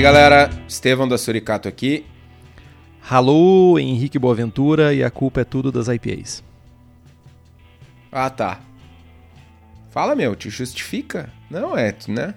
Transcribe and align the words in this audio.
aí, 0.00 0.02
galera? 0.02 0.48
Estevão 0.66 1.06
da 1.06 1.18
Suricato 1.18 1.68
aqui. 1.68 2.06
Alô, 3.08 3.78
Henrique 3.78 4.18
Boaventura 4.18 4.94
e 4.94 5.04
a 5.04 5.10
culpa 5.10 5.42
é 5.42 5.44
tudo 5.44 5.70
das 5.70 5.88
IPAs. 5.88 6.42
Ah, 8.10 8.30
tá. 8.30 8.60
Fala, 9.90 10.16
meu, 10.16 10.34
te 10.34 10.48
justifica? 10.48 11.30
Não 11.50 11.76
é, 11.76 11.94
né? 12.08 12.34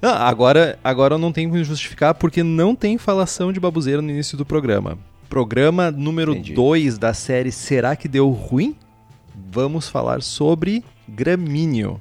Ah, 0.00 0.26
agora, 0.26 0.78
agora 0.82 1.14
eu 1.14 1.18
não 1.18 1.32
tenho 1.32 1.52
que 1.52 1.62
justificar 1.64 2.14
porque 2.14 2.42
não 2.42 2.74
tem 2.74 2.96
falação 2.96 3.52
de 3.52 3.60
babuzeira 3.60 4.00
no 4.00 4.10
início 4.10 4.38
do 4.38 4.46
programa. 4.46 4.98
Programa 5.28 5.90
número 5.90 6.34
2 6.34 6.96
da 6.96 7.12
série 7.12 7.52
Será 7.52 7.94
que 7.94 8.08
deu 8.08 8.30
ruim? 8.30 8.74
Vamos 9.50 9.88
falar 9.90 10.22
sobre 10.22 10.82
gramíneo. 11.06 12.00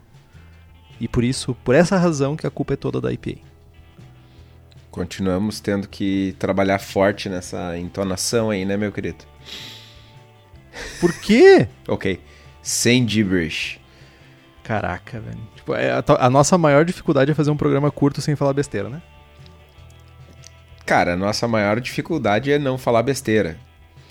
E 1.02 1.08
por 1.08 1.24
isso, 1.24 1.54
por 1.66 1.76
essa 1.76 1.98
razão 1.98 2.38
que 2.38 2.48
a 2.48 2.52
culpa 2.52 2.76
é 2.76 2.78
toda 2.78 3.02
da 3.02 3.12
IPA. 3.12 3.53
Continuamos 4.94 5.60
tendo 5.60 5.88
que 5.88 6.36
trabalhar 6.38 6.78
forte 6.78 7.28
nessa 7.28 7.76
entonação 7.80 8.52
aí, 8.52 8.64
né, 8.64 8.78
meu 8.78 8.92
querido? 8.92 9.26
Por 11.00 11.12
quê? 11.20 11.68
ok. 11.90 12.22
Sem 12.62 13.10
gibberish. 13.10 13.80
Caraca, 14.64 15.20
velho. 15.20 15.40
Tipo, 15.56 15.74
é 15.74 15.90
a, 15.90 16.04
a, 16.20 16.30
nossa 16.30 16.60
maior 16.60 16.86
dificuldade 16.86 17.32
é 17.32 17.34
fazer 17.34 17.50
um 17.50 17.58
programa 17.58 17.90
curto 17.90 18.22
sem 18.22 18.36
falar 18.36 18.54
besteira, 18.54 18.88
né? 18.88 19.02
Cara, 20.86 21.14
a 21.14 21.18
nossa 21.18 21.48
maior 21.48 21.82
dificuldade 21.82 22.52
é 22.52 22.60
não 22.60 22.78
falar 22.78 23.02
besteira. 23.02 23.58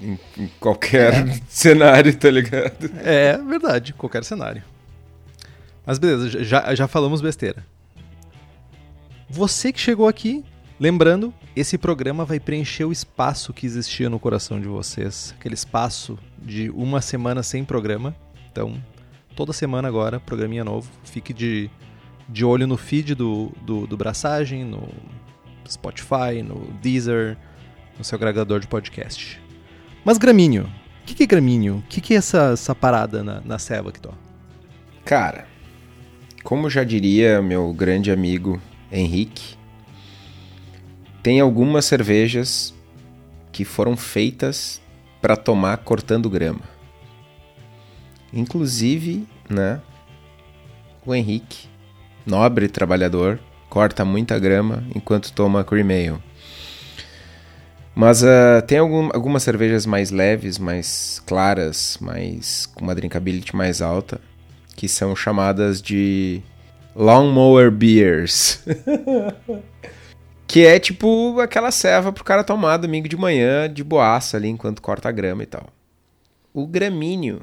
Em, 0.01 0.19
em 0.37 0.49
qualquer 0.59 1.15
é. 1.15 1.41
cenário, 1.47 2.13
tá 2.13 2.29
ligado? 2.29 2.91
É 3.05 3.39
verdade, 3.39 3.93
qualquer 3.93 4.25
cenário. 4.25 4.65
Mas 5.87 6.01
beleza, 6.01 6.43
já, 6.43 6.75
já 6.75 6.89
falamos 6.89 7.21
besteira. 7.21 7.65
Você 9.31 9.73
que 9.73 9.79
chegou 9.79 10.09
aqui, 10.09 10.45
lembrando, 10.83 11.33
esse 11.55 11.79
programa 11.79 12.25
vai 12.25 12.41
preencher 12.41 12.85
o 12.85 12.91
espaço 12.91 13.53
que 13.53 13.65
existia 13.65 14.11
no 14.11 14.19
coração 14.19 14.61
de 14.61 14.67
vocês. 14.67 15.33
Aquele 15.39 15.55
espaço 15.55 16.19
de 16.37 16.71
uma 16.71 17.01
semana 17.01 17.41
sem 17.45 17.65
programa. 17.65 18.17
Então, 18.51 18.75
toda 19.37 19.53
semana 19.53 19.87
agora, 19.87 20.19
programinha 20.19 20.65
novo. 20.65 20.91
Fique 21.05 21.33
de, 21.33 21.71
de 22.29 22.45
olho 22.45 22.67
no 22.67 22.77
feed 22.77 23.15
do, 23.15 23.53
do, 23.65 23.87
do 23.87 23.97
Braçagem, 23.97 24.65
no 24.65 24.89
Spotify, 25.71 26.43
no 26.45 26.67
Deezer, 26.83 27.39
no 27.97 28.03
seu 28.03 28.17
agregador 28.17 28.59
de 28.59 28.67
podcast. 28.67 29.41
Mas 30.05 30.19
gramíneo. 30.19 30.65
O 30.65 31.05
que, 31.07 31.15
que 31.15 31.23
é 31.23 31.27
gramíneo? 31.27 31.77
O 31.77 31.83
que, 31.83 32.01
que 32.01 32.15
é 32.15 32.17
essa, 32.17 32.51
essa 32.55 32.75
parada 32.75 33.23
na, 33.23 33.41
na 33.45 33.57
que 33.57 34.01
tô? 34.01 34.11
Cara, 35.05 35.47
como 36.43 36.69
já 36.69 36.83
diria 36.83 37.41
meu 37.41 37.73
grande 37.73 38.11
amigo 38.11 38.61
Henrique, 38.91 39.62
tem 41.23 41.41
algumas 41.41 41.85
cervejas 41.85 42.75
que 43.53 43.65
foram 43.65 43.97
feitas 43.97 44.81
para 45.21 45.37
tomar 45.37 45.77
cortando 45.79 46.29
grama. 46.29 46.63
Inclusive, 48.33 49.27
né, 49.49 49.81
o 51.07 51.15
Henrique, 51.15 51.69
nobre 52.27 52.69
trabalhador, 52.69 53.39
corta 53.69 54.05
muita 54.05 54.39
grama 54.39 54.83
enquanto 54.95 55.33
toma 55.33 55.63
cream 55.63 55.89
ale. 55.91 56.23
Mas 57.95 58.23
uh, 58.23 58.63
tem 58.67 58.79
algum, 58.79 59.11
algumas 59.13 59.43
cervejas 59.43 59.85
mais 59.85 60.11
leves, 60.11 60.59
mais 60.59 61.23
claras, 61.27 61.99
mais 62.01 62.67
com 62.67 62.85
uma 62.85 62.95
drinkability 62.95 63.55
mais 63.55 63.83
alta, 63.83 64.19
que 64.75 64.89
são 64.89 65.15
chamadas 65.15 65.83
de 65.83 66.41
Lawnmower 66.97 67.71
Beers. 67.71 68.65
que 70.53 70.67
é 70.67 70.79
tipo 70.79 71.41
aquela 71.41 71.71
serva 71.71 72.13
pro 72.13 72.23
cara 72.23 72.45
tomar 72.45 72.77
domingo 72.77 73.09
de 73.09 73.17
manhã 73.17 73.73
de 73.73 73.83
boaça 73.83 74.37
ali 74.37 74.49
enquanto 74.51 74.83
corta 74.83 75.09
a 75.09 75.11
grama 75.11 75.43
e 75.43 75.47
tal. 75.47 75.67
O 76.53 76.67
gramíneo, 76.67 77.41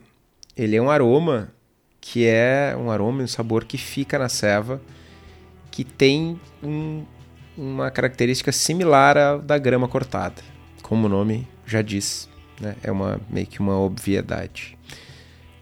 ele 0.56 0.76
é 0.76 0.82
um 0.82 0.92
aroma 0.92 1.52
que 2.00 2.28
é 2.28 2.76
um 2.78 2.92
aroma 2.92 3.22
e 3.22 3.24
um 3.24 3.28
sabor 3.28 3.66
que 3.66 3.80
fica 3.80 4.20
na 4.20 4.30
serva 4.30 4.80
que 5.72 5.84
tem 5.84 6.40
um, 6.62 7.04
uma 7.58 7.90
característica 7.90 8.52
similar 8.52 9.18
à 9.18 9.38
da 9.38 9.58
grama 9.58 9.88
cortada. 9.88 10.44
Como 10.84 11.08
o 11.08 11.10
nome 11.10 11.48
já 11.66 11.82
diz, 11.82 12.30
né? 12.62 12.76
é 12.84 12.92
uma, 12.92 13.20
meio 13.28 13.48
que 13.48 13.60
uma 13.60 13.80
obviedade. 13.80 14.78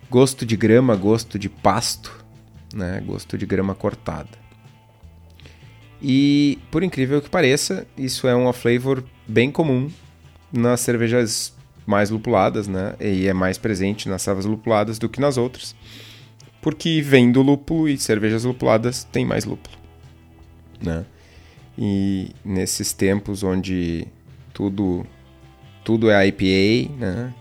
Gosto 0.09 0.45
de 0.45 0.57
grama, 0.57 0.97
gosto 0.97 1.39
de 1.39 1.47
pasto, 1.47 2.13
né? 2.73 3.01
gosto 3.05 3.37
de 3.37 3.45
grama 3.45 3.73
cortada. 3.73 4.46
E, 6.01 6.59
por 6.69 6.83
incrível 6.83 7.21
que 7.21 7.29
pareça, 7.29 7.87
isso 7.97 8.27
é 8.27 8.35
uma 8.35 8.53
flavor 8.53 9.03
bem 9.27 9.51
comum 9.51 9.89
nas 10.51 10.81
cervejas 10.81 11.53
mais 11.85 12.09
lupuladas, 12.09 12.67
né? 12.67 12.95
E 12.99 13.27
é 13.27 13.33
mais 13.33 13.57
presente 13.57 14.07
nas 14.07 14.21
cervejas 14.21 14.49
lupuladas 14.49 14.99
do 14.99 15.09
que 15.09 15.19
nas 15.19 15.37
outras. 15.37 15.75
Porque 16.61 17.01
vem 17.01 17.31
do 17.31 17.41
lúpulo 17.41 17.87
e 17.87 17.97
cervejas 17.97 18.43
lupuladas 18.43 19.03
têm 19.05 19.25
mais 19.25 19.45
lúpulo 19.45 19.77
né? 20.81 21.05
E 21.77 22.31
nesses 22.43 22.93
tempos 22.93 23.43
onde 23.43 24.07
tudo 24.53 25.05
tudo 25.83 26.09
é 26.09 26.27
IPA, 26.27 26.91
né? 26.97 27.33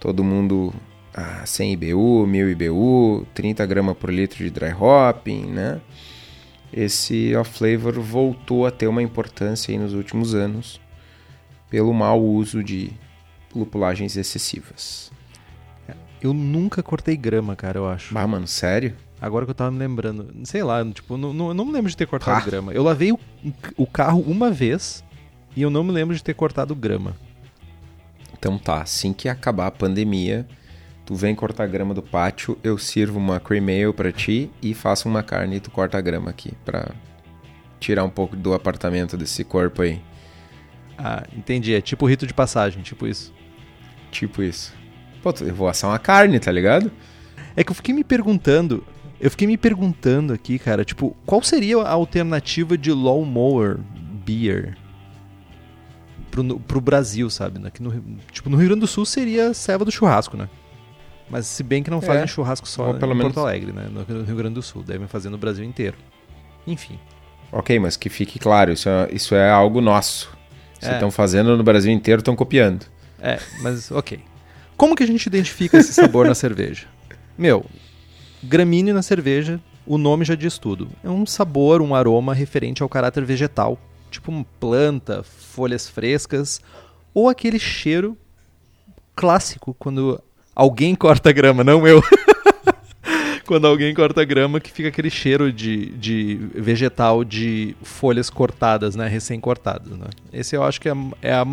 Todo 0.00 0.24
mundo 0.24 0.72
ah, 1.14 1.44
100 1.44 1.72
IBU, 1.72 2.26
1000 2.26 2.50
IBU, 2.50 3.26
30 3.34 3.66
gramas 3.66 3.96
por 3.96 4.12
litro 4.12 4.44
de 4.44 4.50
dry 4.50 4.72
hopping, 4.72 5.46
né? 5.46 5.80
Esse 6.72 7.34
off 7.36 7.58
flavor 7.58 7.98
voltou 8.00 8.66
a 8.66 8.70
ter 8.70 8.86
uma 8.86 9.02
importância 9.02 9.72
aí 9.72 9.78
nos 9.78 9.94
últimos 9.94 10.34
anos 10.34 10.80
pelo 11.70 11.92
mau 11.92 12.22
uso 12.22 12.62
de 12.62 12.92
lupulagens 13.54 14.16
excessivas. 14.16 15.10
Eu 16.20 16.34
nunca 16.34 16.82
cortei 16.82 17.16
grama, 17.16 17.54
cara, 17.54 17.78
eu 17.78 17.88
acho. 17.88 18.16
Ah, 18.16 18.26
mano, 18.26 18.46
sério? 18.46 18.94
Agora 19.20 19.44
que 19.44 19.50
eu 19.50 19.54
tava 19.54 19.70
me 19.70 19.78
lembrando. 19.78 20.28
Sei 20.44 20.62
lá, 20.62 20.84
tipo, 20.84 21.16
não, 21.16 21.32
não, 21.32 21.54
não 21.54 21.64
me 21.64 21.72
lembro 21.72 21.90
de 21.90 21.96
ter 21.96 22.06
cortado 22.06 22.38
ah. 22.38 22.44
grama. 22.44 22.72
Eu 22.72 22.82
lavei 22.82 23.12
o, 23.12 23.18
o 23.76 23.86
carro 23.86 24.20
uma 24.26 24.50
vez 24.50 25.04
e 25.56 25.62
eu 25.62 25.70
não 25.70 25.84
me 25.84 25.92
lembro 25.92 26.14
de 26.14 26.22
ter 26.22 26.34
cortado 26.34 26.74
grama. 26.74 27.16
Então 28.36 28.58
tá, 28.58 28.82
assim 28.82 29.12
que 29.12 29.28
acabar 29.28 29.66
a 29.66 29.70
pandemia, 29.70 30.46
tu 31.08 31.14
vem 31.14 31.34
cortar 31.34 31.66
grama 31.66 31.94
do 31.94 32.02
pátio, 32.02 32.58
eu 32.62 32.76
sirvo 32.76 33.18
uma 33.18 33.40
cream 33.40 33.64
ale 33.68 33.94
pra 33.94 34.12
ti 34.12 34.50
e 34.60 34.74
faço 34.74 35.08
uma 35.08 35.22
carne 35.22 35.56
e 35.56 35.60
tu 35.60 35.70
corta 35.70 35.96
a 35.96 36.02
grama 36.02 36.28
aqui 36.28 36.52
pra 36.66 36.90
tirar 37.80 38.04
um 38.04 38.10
pouco 38.10 38.36
do 38.36 38.52
apartamento 38.52 39.16
desse 39.16 39.42
corpo 39.42 39.80
aí. 39.80 40.02
Ah, 40.98 41.24
entendi. 41.34 41.72
É 41.72 41.80
tipo 41.80 42.06
rito 42.06 42.26
de 42.26 42.34
passagem, 42.34 42.82
tipo 42.82 43.06
isso. 43.06 43.32
Tipo 44.10 44.42
isso. 44.42 44.74
Pô, 45.22 45.32
eu 45.40 45.54
vou 45.54 45.66
assar 45.66 45.88
uma 45.88 45.98
carne, 45.98 46.38
tá 46.38 46.52
ligado? 46.52 46.92
É 47.56 47.64
que 47.64 47.70
eu 47.70 47.74
fiquei 47.74 47.94
me 47.94 48.04
perguntando, 48.04 48.84
eu 49.18 49.30
fiquei 49.30 49.46
me 49.46 49.56
perguntando 49.56 50.34
aqui, 50.34 50.58
cara, 50.58 50.84
tipo, 50.84 51.16
qual 51.24 51.42
seria 51.42 51.78
a 51.78 51.90
alternativa 51.90 52.76
de 52.76 52.92
lawnmower 52.92 53.78
beer 54.26 54.76
pro, 56.30 56.60
pro 56.60 56.82
Brasil, 56.82 57.30
sabe? 57.30 57.66
Aqui 57.66 57.82
no, 57.82 58.20
tipo, 58.30 58.50
no 58.50 58.58
Rio 58.58 58.66
Grande 58.66 58.80
do 58.80 58.86
Sul 58.86 59.06
seria 59.06 59.54
serva 59.54 59.86
do 59.86 59.90
churrasco, 59.90 60.36
né? 60.36 60.50
Mas 61.30 61.46
se 61.46 61.62
bem 61.62 61.82
que 61.82 61.90
não 61.90 62.00
fazem 62.00 62.22
é, 62.22 62.26
churrasco 62.26 62.66
só 62.66 62.90
em 62.90 62.98
menos... 63.00 63.22
Porto 63.22 63.40
Alegre, 63.40 63.72
né? 63.72 63.88
No 63.90 64.02
Rio 64.22 64.36
Grande 64.36 64.54
do 64.54 64.62
Sul, 64.62 64.82
devem 64.82 65.06
fazer 65.06 65.28
no 65.28 65.36
Brasil 65.36 65.64
inteiro. 65.64 65.96
Enfim. 66.66 66.98
Ok, 67.52 67.78
mas 67.78 67.96
que 67.96 68.08
fique 68.08 68.38
claro, 68.38 68.72
isso 68.72 68.88
é, 68.88 69.08
isso 69.12 69.34
é 69.34 69.50
algo 69.50 69.80
nosso. 69.80 70.30
Se 70.80 70.90
estão 70.90 71.08
é. 71.08 71.10
fazendo 71.10 71.56
no 71.56 71.62
Brasil 71.62 71.92
inteiro, 71.92 72.20
estão 72.20 72.36
copiando. 72.36 72.86
É, 73.20 73.38
mas 73.60 73.90
ok. 73.90 74.20
Como 74.76 74.94
que 74.94 75.02
a 75.02 75.06
gente 75.06 75.26
identifica 75.26 75.76
esse 75.76 75.92
sabor 75.92 76.26
na 76.26 76.34
cerveja? 76.36 76.86
Meu, 77.36 77.64
Gramíneo 78.42 78.94
na 78.94 79.02
cerveja, 79.02 79.60
o 79.84 79.98
nome 79.98 80.24
já 80.24 80.34
diz 80.34 80.58
tudo. 80.58 80.88
É 81.02 81.10
um 81.10 81.26
sabor, 81.26 81.82
um 81.82 81.94
aroma 81.94 82.32
referente 82.32 82.82
ao 82.82 82.88
caráter 82.88 83.24
vegetal, 83.24 83.78
tipo 84.10 84.30
uma 84.30 84.46
planta, 84.60 85.22
folhas 85.24 85.88
frescas, 85.88 86.60
ou 87.12 87.28
aquele 87.28 87.58
cheiro 87.58 88.16
clássico 89.16 89.74
quando 89.78 90.22
alguém 90.58 90.96
corta 90.96 91.30
grama, 91.30 91.62
não 91.62 91.86
eu. 91.86 92.02
quando 93.46 93.66
alguém 93.66 93.94
corta 93.94 94.24
grama, 94.24 94.58
que 94.58 94.72
fica 94.72 94.88
aquele 94.88 95.08
cheiro 95.08 95.52
de, 95.52 95.90
de 95.92 96.34
vegetal 96.52 97.24
de 97.24 97.76
folhas 97.80 98.28
cortadas, 98.28 98.96
né, 98.96 99.06
recém-cortadas. 99.06 99.96
Né? 99.96 100.08
Esse 100.32 100.56
eu 100.56 100.64
acho 100.64 100.80
que 100.80 100.88
é, 100.88 100.92
é 101.22 101.32
a 101.32 101.46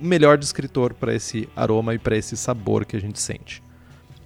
melhor 0.00 0.38
descritor 0.38 0.94
para 0.94 1.12
esse 1.12 1.48
aroma 1.56 1.92
e 1.94 1.98
para 1.98 2.16
esse 2.16 2.36
sabor 2.36 2.84
que 2.84 2.96
a 2.96 3.00
gente 3.00 3.20
sente. 3.20 3.62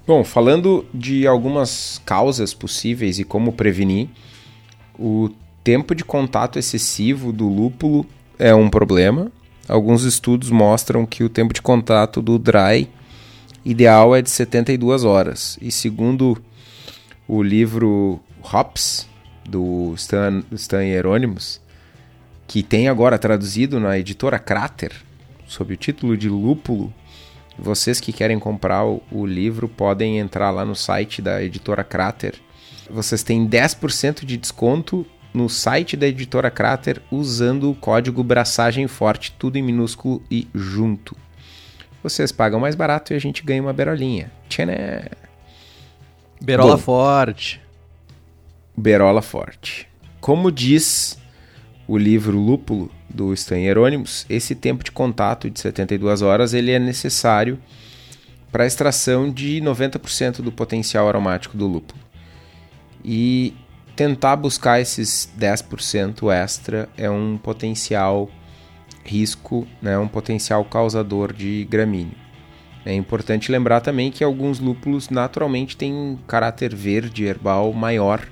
Bom, 0.06 0.22
falando 0.22 0.84
de 0.92 1.26
algumas 1.26 2.00
causas 2.04 2.52
possíveis 2.52 3.18
e 3.18 3.24
como 3.24 3.52
prevenir, 3.52 4.08
o 4.98 5.30
tempo 5.64 5.94
de 5.94 6.04
contato 6.04 6.58
excessivo 6.58 7.32
do 7.32 7.48
lúpulo 7.48 8.04
é 8.38 8.54
um 8.54 8.68
problema. 8.68 9.32
Alguns 9.68 10.04
estudos 10.04 10.50
mostram 10.50 11.06
que 11.06 11.24
o 11.24 11.28
tempo 11.28 11.54
de 11.54 11.62
contato 11.62 12.20
do 12.20 12.38
dry 12.38 12.88
ideal 13.64 14.14
é 14.14 14.22
de 14.22 14.30
72 14.30 15.04
horas. 15.04 15.58
E 15.60 15.70
segundo 15.70 16.40
o 17.26 17.42
livro 17.42 18.20
Hops, 18.42 19.08
do 19.50 19.92
Stan, 19.96 20.42
Stan 20.52 20.84
Hieronymus, 20.84 21.60
que 22.46 22.62
tem 22.62 22.88
agora 22.88 23.18
traduzido 23.18 23.80
na 23.80 23.98
editora 23.98 24.38
Crater, 24.38 24.92
sob 25.46 25.74
o 25.74 25.76
título 25.76 26.16
de 26.16 26.28
Lúpulo. 26.28 26.92
Vocês 27.58 28.00
que 28.00 28.12
querem 28.12 28.38
comprar 28.38 28.84
o, 28.86 29.02
o 29.10 29.26
livro 29.26 29.68
podem 29.68 30.18
entrar 30.18 30.50
lá 30.50 30.64
no 30.64 30.74
site 30.74 31.20
da 31.20 31.42
editora 31.42 31.84
Crater. 31.84 32.34
Vocês 32.88 33.22
têm 33.22 33.46
10% 33.46 34.24
de 34.24 34.36
desconto 34.36 35.04
no 35.32 35.48
site 35.48 35.96
da 35.96 36.06
editora 36.06 36.50
Crater 36.50 37.02
usando 37.10 37.70
o 37.70 37.74
código 37.74 38.24
Braçagem 38.24 38.88
Forte, 38.88 39.34
tudo 39.38 39.56
em 39.56 39.62
minúsculo 39.62 40.22
e 40.30 40.48
junto. 40.54 41.16
Vocês 42.02 42.32
pagam 42.32 42.58
mais 42.58 42.74
barato 42.74 43.12
e 43.12 43.16
a 43.16 43.18
gente 43.18 43.42
ganha 43.42 43.62
uma 43.62 43.72
berolinha. 43.72 44.30
Tchané! 44.48 45.04
Berola 46.40 46.76
Bom. 46.76 46.82
forte. 46.82 47.60
Berola 48.76 49.20
Forte. 49.20 49.86
Como 50.20 50.50
diz 50.50 51.18
o 51.86 51.98
livro 51.98 52.38
Lúpulo 52.38 52.90
do 53.08 53.34
Stan 53.34 53.58
Hieronymus, 53.58 54.24
esse 54.28 54.54
tempo 54.54 54.82
de 54.82 54.90
contato 54.90 55.50
de 55.50 55.60
72 55.60 56.22
horas 56.22 56.54
ele 56.54 56.70
é 56.70 56.78
necessário 56.78 57.58
para 58.50 58.64
a 58.64 58.66
extração 58.66 59.30
de 59.30 59.60
90% 59.60 60.40
do 60.40 60.50
potencial 60.50 61.08
aromático 61.08 61.56
do 61.56 61.66
lúpulo. 61.66 62.00
E 63.04 63.54
tentar 63.94 64.36
buscar 64.36 64.80
esses 64.80 65.30
10% 65.38 66.32
extra 66.32 66.88
é 66.96 67.10
um 67.10 67.36
potencial 67.36 68.30
risco, 69.04 69.66
né, 69.80 69.98
um 69.98 70.08
potencial 70.08 70.64
causador 70.64 71.32
de 71.32 71.66
gramíneo. 71.68 72.16
É 72.84 72.94
importante 72.94 73.52
lembrar 73.52 73.80
também 73.80 74.10
que 74.10 74.24
alguns 74.24 74.58
lúpulos 74.58 75.10
naturalmente 75.10 75.76
têm 75.76 75.92
um 75.92 76.18
caráter 76.26 76.74
verde 76.74 77.24
herbal 77.24 77.72
maior, 77.72 78.26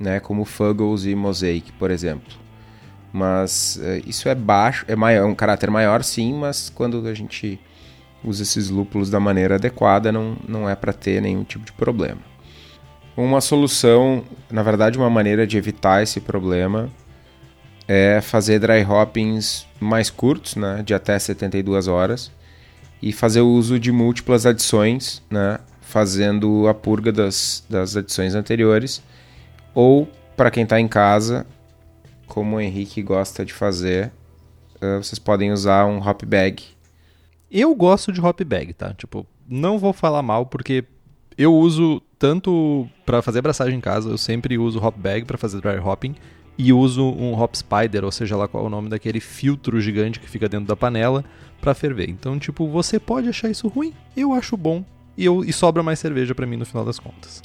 né, 0.00 0.20
como 0.20 0.44
Fuggles 0.44 1.04
e 1.04 1.14
Mosaic, 1.14 1.72
por 1.72 1.90
exemplo. 1.90 2.32
Mas 3.12 3.78
eh, 3.82 4.02
isso 4.06 4.28
é 4.28 4.34
baixo, 4.34 4.84
é 4.88 4.94
maior, 4.96 5.26
um 5.26 5.34
caráter 5.34 5.70
maior 5.70 6.02
sim, 6.02 6.34
mas 6.34 6.70
quando 6.70 7.06
a 7.06 7.14
gente 7.14 7.58
usa 8.22 8.42
esses 8.42 8.70
lúpulos 8.70 9.10
da 9.10 9.20
maneira 9.20 9.56
adequada, 9.56 10.12
não, 10.12 10.36
não 10.46 10.68
é 10.68 10.74
para 10.74 10.92
ter 10.92 11.20
nenhum 11.20 11.44
tipo 11.44 11.64
de 11.64 11.72
problema. 11.72 12.20
Uma 13.16 13.40
solução, 13.40 14.24
na 14.50 14.62
verdade, 14.62 14.96
uma 14.96 15.10
maneira 15.10 15.46
de 15.46 15.56
evitar 15.56 16.02
esse 16.02 16.20
problema 16.20 16.88
é 17.88 18.20
fazer 18.20 18.60
dry 18.60 18.84
hoppings 18.84 19.66
mais 19.80 20.10
curtos, 20.10 20.54
né, 20.54 20.82
de 20.84 20.92
até 20.92 21.18
72 21.18 21.88
horas, 21.88 22.30
e 23.00 23.12
fazer 23.12 23.40
o 23.40 23.48
uso 23.48 23.80
de 23.80 23.90
múltiplas 23.90 24.44
adições, 24.44 25.22
né, 25.30 25.58
fazendo 25.80 26.68
a 26.68 26.74
purga 26.74 27.10
das, 27.10 27.64
das 27.68 27.96
adições 27.96 28.34
anteriores, 28.34 29.02
ou 29.74 30.06
para 30.36 30.50
quem 30.50 30.64
está 30.64 30.78
em 30.78 30.86
casa, 30.86 31.46
como 32.26 32.56
o 32.56 32.60
Henrique 32.60 33.02
gosta 33.02 33.42
de 33.42 33.54
fazer, 33.54 34.12
uh, 34.82 35.02
vocês 35.02 35.18
podem 35.18 35.50
usar 35.50 35.86
um 35.86 35.98
hop 35.98 36.22
bag. 36.24 36.62
Eu 37.50 37.74
gosto 37.74 38.12
de 38.12 38.20
hop 38.20 38.38
bag, 38.42 38.74
tá? 38.74 38.92
Tipo, 38.92 39.26
não 39.48 39.78
vou 39.78 39.94
falar 39.94 40.22
mal 40.22 40.44
porque 40.44 40.84
eu 41.38 41.54
uso 41.54 42.02
tanto 42.18 42.86
para 43.06 43.22
fazer 43.22 43.38
abraçagem 43.38 43.78
em 43.78 43.80
casa, 43.80 44.10
eu 44.10 44.18
sempre 44.18 44.58
uso 44.58 44.78
hop 44.78 44.96
bag 44.98 45.24
para 45.24 45.38
fazer 45.38 45.60
dry 45.60 45.78
hopping 45.78 46.14
e 46.58 46.72
uso 46.72 47.04
um 47.04 47.40
hop 47.40 47.54
spider, 47.54 48.04
ou 48.04 48.10
seja 48.10 48.36
lá 48.36 48.48
qual 48.48 48.64
é 48.64 48.66
o 48.66 48.70
nome 48.70 48.88
daquele 48.88 49.20
filtro 49.20 49.80
gigante 49.80 50.18
que 50.18 50.28
fica 50.28 50.48
dentro 50.48 50.66
da 50.66 50.74
panela 50.74 51.24
para 51.60 51.72
ferver. 51.72 52.10
Então, 52.10 52.36
tipo, 52.36 52.66
você 52.66 52.98
pode 52.98 53.28
achar 53.28 53.48
isso 53.48 53.68
ruim, 53.68 53.94
eu 54.16 54.32
acho 54.32 54.56
bom 54.56 54.84
e, 55.16 55.24
eu, 55.24 55.44
e 55.44 55.52
sobra 55.52 55.82
mais 55.82 56.00
cerveja 56.00 56.34
para 56.34 56.46
mim 56.46 56.56
no 56.56 56.66
final 56.66 56.84
das 56.84 56.98
contas. 56.98 57.42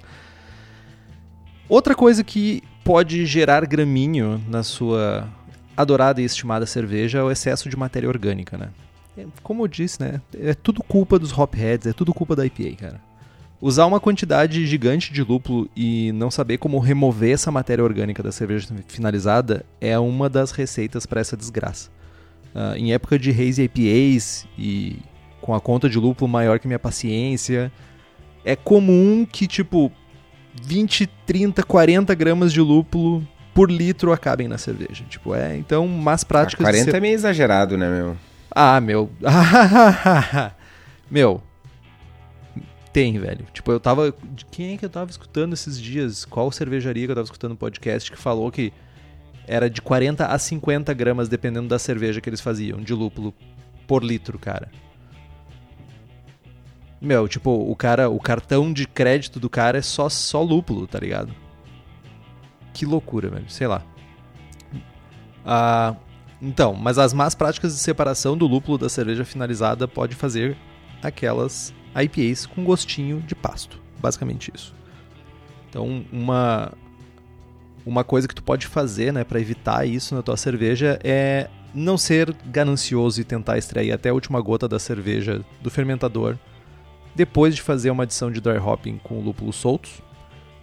Outra 1.69 1.93
coisa 1.93 2.23
que 2.23 2.63
pode 2.83 3.25
gerar 3.25 3.65
gramíneo 3.65 4.41
na 4.47 4.63
sua 4.63 5.29
adorada 5.77 6.21
e 6.21 6.25
estimada 6.25 6.65
cerveja 6.65 7.19
é 7.19 7.23
o 7.23 7.31
excesso 7.31 7.69
de 7.69 7.77
matéria 7.77 8.09
orgânica, 8.09 8.57
né? 8.57 8.69
Como 9.43 9.63
eu 9.63 9.67
disse, 9.67 10.01
né? 10.01 10.21
É 10.33 10.55
tudo 10.55 10.83
culpa 10.83 11.19
dos 11.19 11.31
hopheads, 11.31 11.87
é 11.87 11.93
tudo 11.93 12.13
culpa 12.13 12.35
da 12.35 12.45
IPA, 12.45 12.75
cara. 12.77 13.01
Usar 13.65 13.85
uma 13.85 13.97
quantidade 13.97 14.67
gigante 14.67 15.13
de 15.13 15.23
lúpulo 15.23 15.69
e 15.73 16.11
não 16.11 16.29
saber 16.29 16.57
como 16.57 16.79
remover 16.79 17.31
essa 17.31 17.49
matéria 17.49 17.81
orgânica 17.81 18.21
da 18.21 18.29
cerveja 18.29 18.67
finalizada 18.89 19.65
é 19.79 19.97
uma 19.97 20.27
das 20.27 20.51
receitas 20.51 21.05
para 21.05 21.21
essa 21.21 21.37
desgraça. 21.37 21.89
Uh, 22.53 22.75
em 22.75 22.91
época 22.91 23.17
de 23.17 23.31
haze 23.31 23.63
IPAs 23.63 24.45
e 24.59 24.99
com 25.39 25.55
a 25.55 25.61
conta 25.61 25.89
de 25.89 25.97
lúpulo 25.97 26.29
maior 26.29 26.59
que 26.59 26.67
minha 26.67 26.77
paciência, 26.77 27.71
é 28.43 28.53
comum 28.53 29.25
que, 29.25 29.47
tipo, 29.47 29.89
20, 30.61 31.07
30, 31.25 31.63
40 31.63 32.13
gramas 32.15 32.51
de 32.51 32.59
lúpulo 32.59 33.25
por 33.53 33.71
litro 33.71 34.11
acabem 34.11 34.49
na 34.49 34.57
cerveja. 34.57 35.05
Tipo, 35.09 35.33
é, 35.33 35.55
então, 35.55 35.87
más 35.87 36.25
práticas... 36.25 36.65
Ah, 36.65 36.69
40 36.69 36.91
ser... 36.91 36.97
é 36.97 36.99
meio 36.99 37.13
exagerado, 37.13 37.77
né, 37.77 37.89
meu? 37.89 38.17
Ah, 38.51 38.81
meu... 38.81 39.09
meu... 41.09 41.41
Tem, 42.93 43.17
velho. 43.17 43.45
Tipo, 43.51 43.71
eu 43.71 43.79
tava... 43.79 44.13
Quem 44.51 44.75
é 44.75 44.77
que 44.77 44.85
eu 44.85 44.89
tava 44.89 45.09
escutando 45.09 45.53
esses 45.53 45.81
dias? 45.81 46.23
Qual 46.23 46.51
cervejaria 46.51 47.05
que 47.05 47.11
eu 47.11 47.15
tava 47.15 47.25
escutando 47.25 47.51
no 47.51 47.57
podcast 47.57 48.09
que 48.11 48.17
falou 48.17 48.51
que 48.51 48.71
era 49.47 49.69
de 49.69 49.81
40 49.81 50.25
a 50.25 50.37
50 50.37 50.93
gramas, 50.93 51.27
dependendo 51.27 51.67
da 51.67 51.79
cerveja 51.79 52.21
que 52.21 52.29
eles 52.29 52.41
faziam, 52.41 52.81
de 52.81 52.93
lúpulo 52.93 53.33
por 53.87 54.03
litro, 54.03 54.39
cara. 54.39 54.71
Meu, 57.01 57.27
tipo, 57.27 57.51
o 57.51 57.75
cara, 57.75 58.09
o 58.09 58.19
cartão 58.19 58.71
de 58.71 58.87
crédito 58.87 59.39
do 59.39 59.49
cara 59.49 59.77
é 59.77 59.81
só, 59.81 60.07
só 60.07 60.41
lúpulo, 60.41 60.87
tá 60.87 60.99
ligado? 60.99 61.33
Que 62.73 62.85
loucura, 62.85 63.29
velho. 63.29 63.49
Sei 63.49 63.67
lá. 63.67 63.83
Ah, 65.45 65.95
então, 66.41 66.73
mas 66.73 66.97
as 66.97 67.13
más 67.13 67.35
práticas 67.35 67.73
de 67.73 67.81
separação 67.81 68.37
do 68.37 68.47
lúpulo 68.47 68.77
da 68.77 68.87
cerveja 68.87 69.25
finalizada 69.25 69.87
pode 69.87 70.15
fazer 70.15 70.55
aquelas 71.01 71.73
IPAs 71.95 72.45
com 72.45 72.63
gostinho 72.63 73.21
de 73.21 73.35
pasto. 73.35 73.79
Basicamente 73.99 74.51
isso. 74.53 74.73
Então, 75.69 76.05
uma 76.11 76.71
uma 77.85 78.03
coisa 78.03 78.27
que 78.27 78.35
tu 78.35 78.41
pode 78.41 78.65
fazer, 78.65 79.11
né, 79.11 79.25
para 79.25 79.41
evitar 79.41 79.85
isso 79.85 80.15
na 80.15 80.21
tua 80.21 80.37
cerveja 80.37 80.97
é 81.03 81.49
não 81.73 81.97
ser 81.97 82.33
ganancioso 82.45 83.19
e 83.19 83.23
tentar 83.23 83.57
extrair 83.57 83.91
até 83.91 84.09
a 84.09 84.13
última 84.13 84.39
gota 84.39 84.67
da 84.67 84.79
cerveja 84.79 85.43
do 85.61 85.69
fermentador 85.69 86.37
depois 87.15 87.55
de 87.55 87.61
fazer 87.61 87.91
uma 87.91 88.03
adição 88.03 88.31
de 88.31 88.41
dry 88.41 88.57
hopping 88.57 88.97
com 89.03 89.19
lúpulos 89.19 89.55
soltos, 89.55 90.01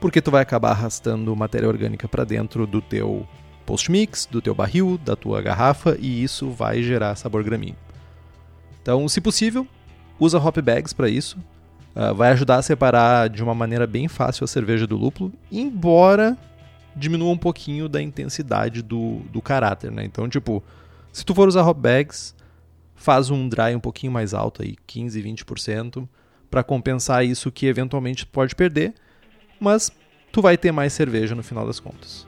porque 0.00 0.20
tu 0.20 0.30
vai 0.30 0.42
acabar 0.42 0.70
arrastando 0.70 1.34
matéria 1.36 1.68
orgânica 1.68 2.08
para 2.08 2.24
dentro 2.24 2.66
do 2.66 2.80
teu 2.80 3.26
post 3.66 3.90
mix, 3.90 4.26
do 4.26 4.40
teu 4.40 4.54
barril, 4.54 4.98
da 4.98 5.14
tua 5.14 5.40
garrafa 5.42 5.96
e 6.00 6.22
isso 6.22 6.50
vai 6.50 6.82
gerar 6.82 7.14
sabor 7.16 7.44
graminho. 7.44 7.76
Então, 8.82 9.08
se 9.08 9.20
possível, 9.20 9.66
usa 10.20 10.38
hop 10.38 10.58
bags 10.58 10.92
para 10.92 11.08
isso. 11.08 11.38
Uh, 11.96 12.14
vai 12.14 12.30
ajudar 12.30 12.56
a 12.56 12.62
separar 12.62 13.28
de 13.28 13.42
uma 13.42 13.54
maneira 13.54 13.86
bem 13.86 14.06
fácil 14.06 14.44
a 14.44 14.46
cerveja 14.46 14.86
do 14.86 14.96
lúpulo, 14.96 15.32
embora 15.50 16.38
diminua 16.94 17.32
um 17.32 17.36
pouquinho 17.36 17.88
da 17.88 18.00
intensidade 18.00 18.82
do, 18.82 19.20
do 19.32 19.42
caráter, 19.42 19.90
né? 19.90 20.04
Então, 20.04 20.28
tipo, 20.28 20.62
se 21.12 21.24
tu 21.24 21.34
for 21.34 21.48
usar 21.48 21.66
hop 21.66 21.78
bags, 21.78 22.34
faz 22.94 23.30
um 23.30 23.48
dry 23.48 23.74
um 23.74 23.80
pouquinho 23.80 24.12
mais 24.12 24.34
alto 24.34 24.62
aí, 24.62 24.76
15, 24.86 25.20
20%, 25.20 26.08
para 26.50 26.62
compensar 26.62 27.24
isso 27.24 27.50
que 27.50 27.66
eventualmente 27.66 28.26
pode 28.26 28.54
perder, 28.54 28.94
mas 29.58 29.90
tu 30.30 30.42
vai 30.42 30.56
ter 30.56 30.72
mais 30.72 30.92
cerveja 30.92 31.34
no 31.34 31.42
final 31.42 31.66
das 31.66 31.80
contas. 31.80 32.26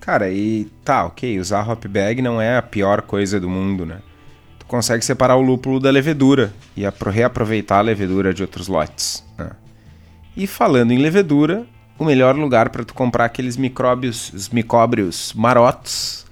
Cara, 0.00 0.30
e 0.30 0.66
tá, 0.84 1.04
ok, 1.04 1.40
usar 1.40 1.68
hop 1.68 1.84
bag 1.86 2.22
não 2.22 2.40
é 2.40 2.56
a 2.56 2.62
pior 2.62 3.02
coisa 3.02 3.40
do 3.40 3.48
mundo, 3.48 3.84
né? 3.84 4.00
Consegue 4.66 5.04
separar 5.04 5.36
o 5.36 5.42
lúpulo 5.42 5.78
da 5.78 5.90
levedura 5.90 6.52
e 6.76 6.82
reaproveitar 7.10 7.78
a 7.78 7.82
levedura 7.82 8.34
de 8.34 8.42
outros 8.42 8.68
lotes. 8.68 9.24
Né? 9.38 9.50
E 10.36 10.46
falando 10.46 10.92
em 10.92 10.98
levedura, 10.98 11.66
o 11.98 12.04
melhor 12.04 12.36
lugar 12.36 12.68
para 12.70 12.84
tu 12.84 12.92
comprar 12.92 13.24
aqueles 13.24 13.56
micróbios, 13.56 14.32
os 14.32 14.48
micóbrios 14.48 15.32
marotos 15.34 16.26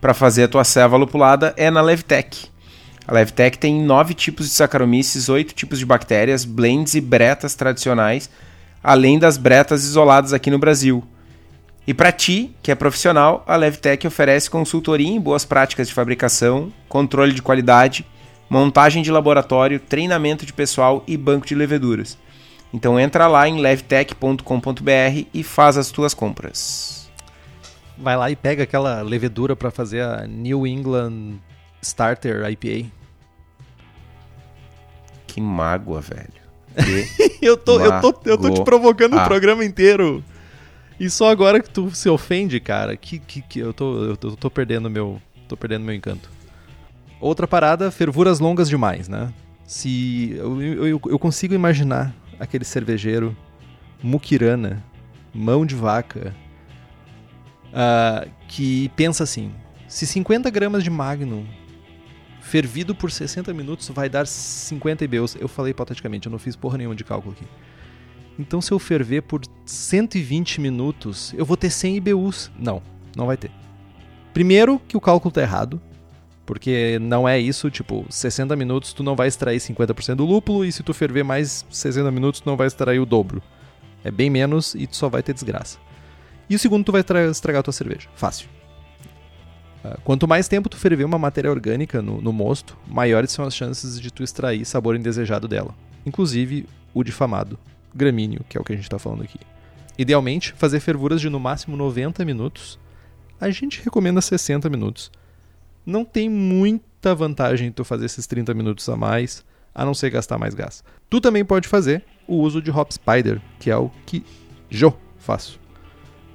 para 0.00 0.12
fazer 0.12 0.44
a 0.44 0.48
tua 0.48 0.64
ceva 0.64 0.96
lupulada 0.96 1.54
é 1.56 1.70
na 1.70 1.80
Levtech. 1.80 2.50
A 3.06 3.12
Levtech 3.12 3.58
tem 3.58 3.82
nove 3.82 4.14
tipos 4.14 4.46
de 4.46 4.52
Saccharomyces, 4.52 5.28
oito 5.28 5.54
tipos 5.54 5.78
de 5.78 5.86
bactérias, 5.86 6.44
blends 6.44 6.94
e 6.94 7.00
bretas 7.00 7.54
tradicionais, 7.54 8.28
além 8.82 9.18
das 9.18 9.36
bretas 9.36 9.84
isoladas 9.84 10.32
aqui 10.32 10.50
no 10.50 10.58
Brasil. 10.58 11.04
E 11.86 11.92
para 11.92 12.10
ti, 12.10 12.54
que 12.62 12.70
é 12.70 12.74
profissional, 12.74 13.44
a 13.46 13.56
Levtech 13.56 14.06
oferece 14.06 14.50
consultoria 14.50 15.08
em 15.08 15.20
boas 15.20 15.44
práticas 15.44 15.88
de 15.88 15.94
fabricação, 15.94 16.72
controle 16.88 17.34
de 17.34 17.42
qualidade, 17.42 18.06
montagem 18.48 19.02
de 19.02 19.10
laboratório, 19.10 19.78
treinamento 19.78 20.46
de 20.46 20.52
pessoal 20.52 21.04
e 21.06 21.16
banco 21.16 21.46
de 21.46 21.54
leveduras. 21.54 22.16
Então 22.72 22.98
entra 22.98 23.26
lá 23.26 23.48
em 23.48 23.60
levtech.com.br 23.60 25.26
e 25.32 25.42
faz 25.42 25.76
as 25.76 25.90
tuas 25.90 26.14
compras. 26.14 27.10
Vai 27.96 28.16
lá 28.16 28.30
e 28.30 28.36
pega 28.36 28.64
aquela 28.64 29.02
levedura 29.02 29.54
para 29.54 29.70
fazer 29.70 30.02
a 30.02 30.26
New 30.26 30.66
England 30.66 31.34
Starter 31.80 32.44
IPA. 32.50 32.90
Que 35.26 35.40
mágoa, 35.40 36.00
velho. 36.00 36.44
eu, 37.40 37.56
tô, 37.56 37.78
eu, 37.78 38.00
tô, 38.00 38.20
eu 38.24 38.38
tô 38.38 38.50
te 38.50 38.64
provocando 38.64 39.16
o 39.16 39.24
programa 39.24 39.64
inteiro. 39.64 40.24
E 40.98 41.10
só 41.10 41.30
agora 41.30 41.60
que 41.60 41.68
tu 41.68 41.90
se 41.90 42.08
ofende, 42.08 42.60
cara, 42.60 42.96
que, 42.96 43.18
que, 43.18 43.42
que 43.42 43.58
eu, 43.58 43.72
tô, 43.72 44.04
eu 44.04 44.16
tô, 44.16 44.36
tô 44.36 44.50
perdendo 44.50 44.88
meu. 44.88 45.20
tô 45.48 45.56
perdendo 45.56 45.84
meu 45.84 45.94
encanto. 45.94 46.30
Outra 47.20 47.46
parada, 47.48 47.90
fervuras 47.90 48.38
longas 48.38 48.68
demais, 48.68 49.08
né? 49.08 49.32
Se. 49.66 50.34
Eu, 50.36 50.62
eu, 50.62 51.00
eu 51.06 51.18
consigo 51.18 51.54
imaginar 51.54 52.14
aquele 52.38 52.64
cervejeiro 52.64 53.36
muquirana, 54.02 54.84
mão 55.32 55.64
de 55.64 55.74
vaca, 55.74 56.34
uh, 57.70 58.30
que 58.46 58.88
pensa 58.90 59.24
assim: 59.24 59.52
se 59.88 60.06
50 60.06 60.50
gramas 60.50 60.84
de 60.84 60.90
Magnum 60.90 61.44
fervido 62.40 62.94
por 62.94 63.10
60 63.10 63.54
minutos 63.54 63.88
vai 63.88 64.08
dar 64.08 64.26
50 64.26 65.04
IBUs. 65.04 65.36
Eu 65.40 65.48
falei 65.48 65.70
hipoteticamente, 65.70 66.26
eu 66.26 66.30
não 66.30 66.38
fiz 66.38 66.54
porra 66.54 66.76
nenhuma 66.76 66.94
de 66.94 67.02
cálculo 67.02 67.34
aqui. 67.34 67.46
Então, 68.38 68.60
se 68.60 68.72
eu 68.72 68.78
ferver 68.78 69.22
por 69.22 69.42
120 69.64 70.60
minutos, 70.60 71.32
eu 71.36 71.44
vou 71.44 71.56
ter 71.56 71.70
100 71.70 71.96
IBUs. 71.96 72.50
Não, 72.58 72.82
não 73.16 73.26
vai 73.26 73.36
ter. 73.36 73.50
Primeiro, 74.32 74.80
que 74.88 74.96
o 74.96 75.00
cálculo 75.00 75.32
tá 75.32 75.40
errado. 75.40 75.80
Porque 76.44 76.98
não 77.00 77.26
é 77.26 77.38
isso, 77.38 77.70
tipo, 77.70 78.04
60 78.10 78.54
minutos 78.54 78.92
tu 78.92 79.02
não 79.02 79.16
vai 79.16 79.28
extrair 79.28 79.58
50% 79.58 80.16
do 80.16 80.26
lúpulo 80.26 80.62
e 80.62 80.70
se 80.70 80.82
tu 80.82 80.92
ferver 80.92 81.24
mais 81.24 81.64
60 81.70 82.10
minutos 82.10 82.40
tu 82.40 82.46
não 82.46 82.56
vai 82.56 82.66
extrair 82.66 82.98
o 82.98 83.06
dobro. 83.06 83.42
É 84.02 84.10
bem 84.10 84.28
menos 84.28 84.74
e 84.74 84.86
tu 84.86 84.94
só 84.94 85.08
vai 85.08 85.22
ter 85.22 85.32
desgraça. 85.32 85.78
E 86.48 86.54
o 86.54 86.58
segundo, 86.58 86.84
tu 86.84 86.92
vai 86.92 87.00
estragar 87.30 87.60
a 87.60 87.62
tua 87.62 87.72
cerveja. 87.72 88.08
Fácil. 88.14 88.48
Uh, 89.82 89.98
quanto 90.04 90.28
mais 90.28 90.46
tempo 90.46 90.68
tu 90.68 90.76
ferver 90.76 91.04
uma 91.04 91.18
matéria 91.18 91.50
orgânica 91.50 92.02
no, 92.02 92.20
no 92.20 92.32
mosto, 92.32 92.76
maiores 92.86 93.32
são 93.32 93.46
as 93.46 93.54
chances 93.54 93.98
de 93.98 94.10
tu 94.10 94.22
extrair 94.22 94.66
sabor 94.66 94.96
indesejado 94.96 95.48
dela. 95.48 95.74
Inclusive 96.04 96.66
o 96.92 97.02
difamado 97.02 97.58
gramíneo, 97.94 98.44
que 98.48 98.58
é 98.58 98.60
o 98.60 98.64
que 98.64 98.72
a 98.72 98.76
gente 98.76 98.84
está 98.84 98.98
falando 98.98 99.22
aqui. 99.22 99.38
Idealmente, 99.96 100.52
fazer 100.56 100.80
fervuras 100.80 101.20
de 101.20 101.30
no 101.30 101.38
máximo 101.38 101.76
90 101.76 102.24
minutos. 102.24 102.78
A 103.40 103.50
gente 103.50 103.82
recomenda 103.82 104.20
60 104.20 104.68
minutos. 104.68 105.10
Não 105.86 106.04
tem 106.04 106.28
muita 106.28 107.14
vantagem 107.14 107.70
tu 107.70 107.84
fazer 107.84 108.06
esses 108.06 108.26
30 108.26 108.52
minutos 108.54 108.88
a 108.88 108.96
mais, 108.96 109.44
a 109.74 109.84
não 109.84 109.94
ser 109.94 110.10
gastar 110.10 110.38
mais 110.38 110.54
gás. 110.54 110.82
Tu 111.08 111.20
também 111.20 111.44
pode 111.44 111.68
fazer 111.68 112.04
o 112.26 112.36
uso 112.36 112.60
de 112.60 112.70
Hop 112.70 112.90
Spider, 112.90 113.40
que 113.60 113.70
é 113.70 113.76
o 113.76 113.90
que 114.06 114.24
eu 114.70 114.96
faço. 115.18 115.60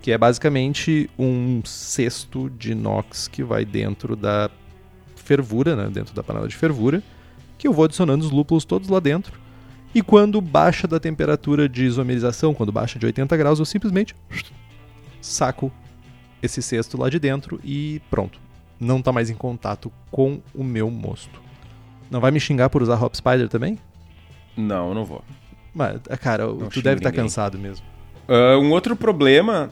Que 0.02 0.12
é 0.12 0.18
basicamente 0.18 1.10
um 1.18 1.62
cesto 1.66 2.50
de 2.52 2.72
inox 2.72 3.28
que 3.28 3.44
vai 3.44 3.66
dentro 3.66 4.16
da 4.16 4.50
fervura, 5.16 5.76
né, 5.76 5.90
dentro 5.92 6.14
da 6.14 6.24
panela 6.24 6.48
de 6.48 6.56
fervura, 6.56 7.04
que 7.58 7.68
eu 7.68 7.74
vou 7.74 7.86
adicionando 7.86 8.24
os 8.24 8.32
lúpulos 8.32 8.64
todos 8.64 8.88
lá 8.88 9.00
dentro 9.00 9.49
e 9.94 10.02
quando 10.02 10.40
baixa 10.40 10.88
da 10.88 11.00
temperatura 11.00 11.68
de 11.68 11.86
isomerização, 11.86 12.54
quando 12.54 12.72
baixa 12.72 13.00
de 13.00 13.06
80 13.06 13.36
graus, 13.38 13.60
eu 13.60 13.66
simplesmente 13.66 14.16
saco 15.22 15.72
esse 16.42 16.62
cesto 16.62 16.98
lá 17.00 17.10
de 17.10 17.20
dentro 17.20 17.60
e 17.64 18.02
pronto. 18.10 18.40
Não 18.80 19.00
está 19.00 19.12
mais 19.12 19.30
em 19.30 19.36
contato 19.36 19.92
com 20.12 20.40
o 20.54 20.64
meu 20.64 20.90
mosto. 20.90 21.42
Não 22.10 22.20
vai 22.20 22.32
me 22.32 22.40
xingar 22.40 22.70
por 22.70 22.82
usar 22.82 23.04
Hop 23.04 23.14
Spider 23.14 23.50
também? 23.50 23.78
Não, 24.56 24.90
eu 24.90 24.96
não 24.96 25.06
vou. 25.06 25.24
Mas, 25.74 26.00
cara, 26.22 26.48
não 26.48 26.70
tu 26.70 26.82
deve 26.82 27.00
estar 27.00 27.12
tá 27.12 27.16
cansado 27.16 27.58
mesmo. 27.58 27.86
Uh, 28.28 28.60
um 28.60 28.72
outro 28.72 28.96
problema 28.96 29.70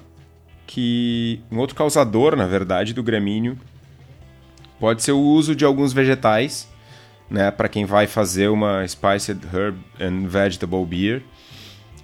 que. 0.65 1.41
Um 1.51 1.57
outro 1.57 1.75
causador, 1.75 2.35
na 2.35 2.47
verdade, 2.47 2.93
do 2.93 3.01
gramíneo 3.01 3.57
pode 4.79 5.01
ser 5.03 5.11
o 5.11 5.19
uso 5.19 5.55
de 5.55 5.63
alguns 5.65 5.93
vegetais 5.93 6.67
né, 7.29 7.51
para 7.51 7.67
quem 7.67 7.85
vai 7.85 8.07
fazer 8.07 8.47
uma 8.47 8.87
spiced 8.87 9.39
herb 9.53 9.77
and 9.99 10.27
vegetable 10.27 10.85
beer, 10.85 11.23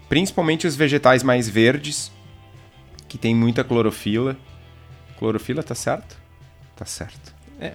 principalmente 0.10 0.68
os 0.68 0.76
vegetais 0.76 1.24
mais 1.24 1.48
verdes, 1.48 2.12
que 3.08 3.18
tem 3.18 3.36
muita 3.36 3.64
clorofila. 3.64 4.38
Clorofila 5.18 5.64
tá 5.64 5.76
certo? 5.76 6.18
Tá 6.76 6.86
certo. 6.86 7.34
É, 7.60 7.74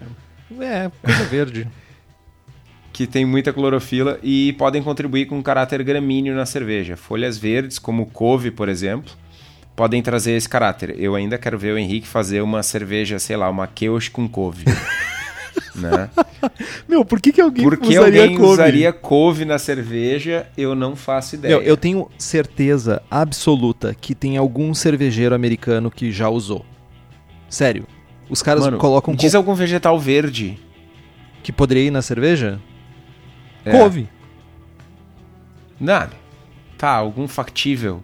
é 0.60 0.90
coisa 1.02 1.24
verde. 1.24 1.68
que 2.98 3.06
tem 3.06 3.24
muita 3.24 3.52
clorofila 3.52 4.18
e 4.24 4.52
podem 4.54 4.82
contribuir 4.82 5.26
com 5.26 5.38
um 5.38 5.42
caráter 5.42 5.84
gramíneo 5.84 6.34
na 6.34 6.44
cerveja. 6.44 6.96
Folhas 6.96 7.38
verdes, 7.38 7.78
como 7.78 8.06
couve, 8.06 8.50
por 8.50 8.68
exemplo, 8.68 9.12
podem 9.76 10.02
trazer 10.02 10.32
esse 10.32 10.48
caráter. 10.48 10.96
Eu 10.98 11.14
ainda 11.14 11.38
quero 11.38 11.56
ver 11.56 11.74
o 11.74 11.78
Henrique 11.78 12.08
fazer 12.08 12.40
uma 12.40 12.60
cerveja, 12.60 13.20
sei 13.20 13.36
lá, 13.36 13.48
uma 13.48 13.68
Keush 13.68 14.08
com 14.08 14.28
couve. 14.28 14.64
né? 15.78 16.10
Meu, 16.88 17.04
por 17.04 17.20
que, 17.20 17.32
que 17.32 17.40
alguém 17.40 17.64
Porque 17.64 17.98
usaria 17.98 18.22
alguém 18.22 18.36
couve? 18.36 18.52
usaria 18.52 18.92
couve 18.92 19.44
na 19.44 19.58
cerveja, 19.58 20.46
eu 20.56 20.74
não 20.74 20.94
faço 20.94 21.36
ideia. 21.36 21.56
Meu, 21.56 21.64
eu 21.64 21.76
tenho 21.76 22.08
certeza 22.18 23.02
absoluta 23.10 23.94
que 23.94 24.14
tem 24.14 24.36
algum 24.36 24.74
cervejeiro 24.74 25.34
americano 25.34 25.90
que 25.90 26.12
já 26.12 26.28
usou. 26.28 26.64
Sério. 27.48 27.86
Os 28.28 28.42
caras 28.42 28.64
Mano, 28.64 28.78
colocam... 28.78 29.14
Diz 29.14 29.34
algum 29.34 29.54
vegetal 29.54 29.98
verde. 29.98 30.58
Que 31.42 31.50
poderia 31.50 31.84
ir 31.84 31.90
na 31.90 32.02
cerveja? 32.02 32.60
É. 33.64 33.70
Couve. 33.70 34.08
Nada. 35.80 36.12
Tá, 36.76 36.90
algum 36.90 37.26
factível. 37.26 38.02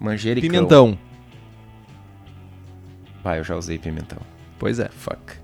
Manjericão. 0.00 0.50
Pimentão. 0.50 0.98
Vai, 3.22 3.38
eu 3.38 3.44
já 3.44 3.56
usei 3.56 3.78
pimentão. 3.78 4.18
Pois 4.58 4.78
é. 4.80 4.88
Fuck. 4.88 5.41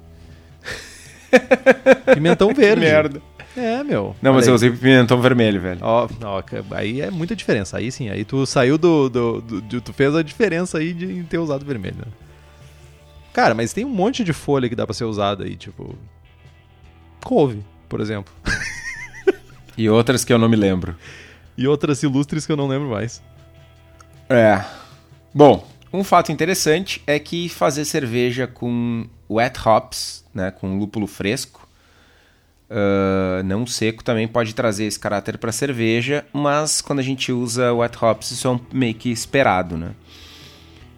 Pimentão 2.15 2.53
verde. 2.55 2.81
merda. 2.81 3.23
É, 3.57 3.83
meu. 3.83 4.15
Não, 4.23 4.33
mas 4.33 4.45
aí. 4.45 4.51
eu 4.51 4.55
usei 4.55 4.71
pimentão 4.71 5.21
vermelho, 5.21 5.61
velho. 5.61 5.81
Ó, 5.83 6.09
ó, 6.23 6.43
aí 6.71 7.01
é 7.01 7.11
muita 7.11 7.35
diferença. 7.35 7.79
Aí 7.79 7.91
sim, 7.91 8.09
aí 8.09 8.25
tu 8.25 8.47
saiu 8.47 8.79
do, 8.79 9.09
do, 9.09 9.41
do, 9.41 9.61
do 9.61 9.81
Tu 9.81 9.93
fez 9.93 10.15
a 10.15 10.23
diferença 10.23 10.79
aí 10.79 10.93
de 10.93 11.25
ter 11.25 11.39
usado 11.39 11.65
vermelho. 11.65 11.97
Né? 11.99 12.13
Cara, 13.33 13.55
mas 13.55 13.73
tem 13.73 13.85
um 13.85 13.91
monte 13.91 14.23
de 14.23 14.33
folha 14.33 14.69
que 14.69 14.77
dá 14.77 14.87
pra 14.87 14.95
ser 14.95 15.05
usada 15.05 15.45
aí, 15.45 15.57
tipo. 15.57 15.97
Couve, 17.25 17.65
por 17.89 18.01
exemplo. 18.01 18.33
e 19.77 19.89
outras 19.89 20.25
que 20.25 20.33
eu 20.33 20.39
não 20.39 20.49
me 20.49 20.57
lembro. 20.57 20.97
E 21.57 21.67
outras 21.67 22.03
ilustres 22.03 22.47
que 22.47 22.53
eu 22.53 22.57
não 22.57 22.69
lembro 22.69 22.89
mais. 22.91 23.23
É. 24.29 24.65
Bom, 25.35 25.67
um 25.93 26.05
fato 26.05 26.31
interessante 26.31 27.03
é 27.07 27.19
que 27.19 27.49
fazer 27.49 27.85
cerveja 27.85 28.47
com 28.47 29.07
wet 29.29 29.59
hops, 29.67 30.25
né, 30.35 30.51
com 30.51 30.79
lúpulo 30.79 31.07
fresco, 31.07 31.69
uh, 32.71 33.43
não 33.45 33.67
seco, 33.67 34.05
também 34.05 34.29
pode 34.29 34.55
trazer 34.55 34.85
esse 34.85 34.99
caráter 34.99 35.39
para 35.39 35.53
cerveja, 35.53 36.25
mas 36.33 36.81
quando 36.81 36.99
a 36.99 37.03
gente 37.03 37.33
usa 37.33 37.73
wet 37.73 37.97
hops 38.03 38.31
isso 38.31 38.49
é 38.49 38.77
meio 38.77 38.95
que 38.95 39.11
esperado, 39.11 39.77
né? 39.77 39.93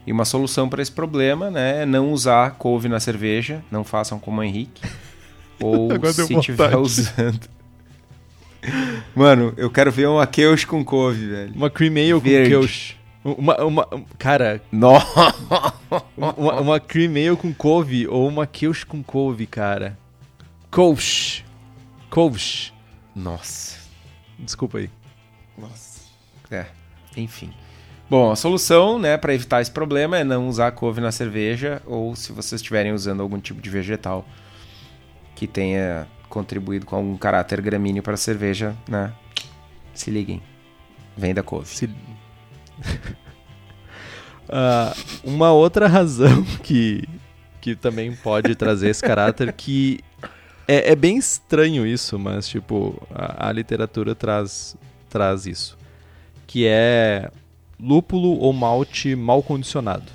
E 0.07 0.13
uma 0.13 0.25
solução 0.25 0.69
para 0.69 0.83
esse 0.83 0.91
problema 0.91 1.51
né, 1.51 1.83
é 1.83 1.87
não 1.87 2.13
usar 2.13 2.53
couve 2.53 2.89
na 2.89 2.99
cerveja, 2.99 3.63
não 3.71 3.85
façam 3.85 4.19
como 4.19 4.41
o 4.41 4.45
Henrique. 4.45 4.83
Ou 5.63 5.91
se 6.13 6.35
estiver 6.35 6.75
usando. 6.77 7.49
Mano, 9.15 9.53
eu 9.59 9.71
quero 9.71 9.93
ver 9.93 10.09
uma 10.09 10.27
Keush 10.27 10.65
com 10.65 10.83
couve, 10.83 11.27
velho. 11.27 11.53
Uma 11.55 11.69
cream 11.69 11.93
ale 11.97 12.15
com 12.15 12.21
Keush. 12.21 12.97
Uma, 13.25 13.63
uma, 13.63 13.89
cara. 14.19 14.63
Nossa! 14.73 15.35
Uma, 16.17 16.61
uma 16.61 16.81
cream 16.81 17.11
ale 17.11 17.37
com 17.37 17.53
couve 17.53 18.07
ou 18.07 18.27
uma 18.29 18.47
quiche 18.47 18.87
com 18.87 19.03
couve, 19.03 19.47
cara. 19.47 19.99
Couche. 20.71 21.45
Couche. 22.09 22.73
Nossa. 23.15 23.79
Desculpa 24.39 24.79
aí. 24.79 24.91
Nossa. 25.59 26.01
É, 26.51 26.67
enfim. 27.17 27.53
Bom, 28.09 28.31
a 28.33 28.37
solução, 28.37 28.99
né, 28.99 29.17
para 29.17 29.35
evitar 29.35 29.61
esse 29.61 29.71
problema 29.71 30.19
é 30.19 30.25
não 30.25 30.49
usar 30.49 30.73
couve 30.73 31.01
na 31.01 31.13
cerveja 31.13 31.81
ou 31.87 32.17
se 32.17 32.33
vocês 32.33 32.61
estiverem 32.61 32.93
usando 32.93 33.21
algum 33.21 33.39
tipo 33.39 33.61
de 33.61 33.71
vegetal 33.71 34.27
que 35.37 35.47
tenha 35.47 36.09
contribuído 36.29 36.87
com 36.87 36.97
algum 36.97 37.17
caráter 37.17 37.61
gramíneo 37.61 38.03
para 38.03 38.15
a 38.15 38.17
cerveja, 38.17 38.77
né? 38.89 39.13
Se 39.95 40.11
liguem. 40.11 40.43
Vem 41.17 41.35
da 41.35 41.43
couve. 41.43 41.69
Se 41.69 41.89
uh, 44.49 44.95
uma 45.25 45.53
outra 45.53 45.87
razão 45.87 46.45
que, 46.63 47.09
que 47.61 47.75
também 47.75 48.15
pode 48.15 48.55
trazer 48.55 48.91
esse 48.91 49.03
caráter 49.03 49.53
que 49.53 50.01
é, 50.67 50.93
é 50.93 50.97
bem 50.97 51.17
estranho 51.17 51.87
isso, 51.87 52.19
mas 52.19 52.49
tipo 52.49 53.01
a, 53.13 53.49
a, 53.49 53.53
literatura 53.53 54.15
traz 54.15 54.77
traz 55.09 55.45
isso, 55.45 55.77
que 56.47 56.65
é 56.67 57.31
lúpulo 57.81 58.39
ou 58.39 58.53
malte 58.53 59.17
mal 59.17 59.43
condicionado. 59.43 60.13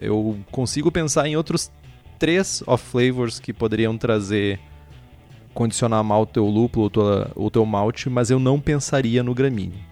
Eu 0.00 0.36
consigo 0.50 0.90
pensar 0.90 1.28
em 1.28 1.36
outros 1.36 1.70
três 2.18 2.62
off 2.66 2.84
flavors 2.84 3.38
que 3.38 3.52
poderiam 3.52 3.96
trazer 3.96 4.58
condicionar 5.54 6.02
mal 6.02 6.22
o 6.22 6.26
teu 6.26 6.46
lúpulo 6.46 6.90
ou 7.36 7.46
o 7.46 7.50
teu 7.50 7.64
malte, 7.64 8.10
mas 8.10 8.30
eu 8.30 8.40
não 8.40 8.58
pensaria 8.58 9.22
no 9.22 9.34
gramíneo. 9.34 9.91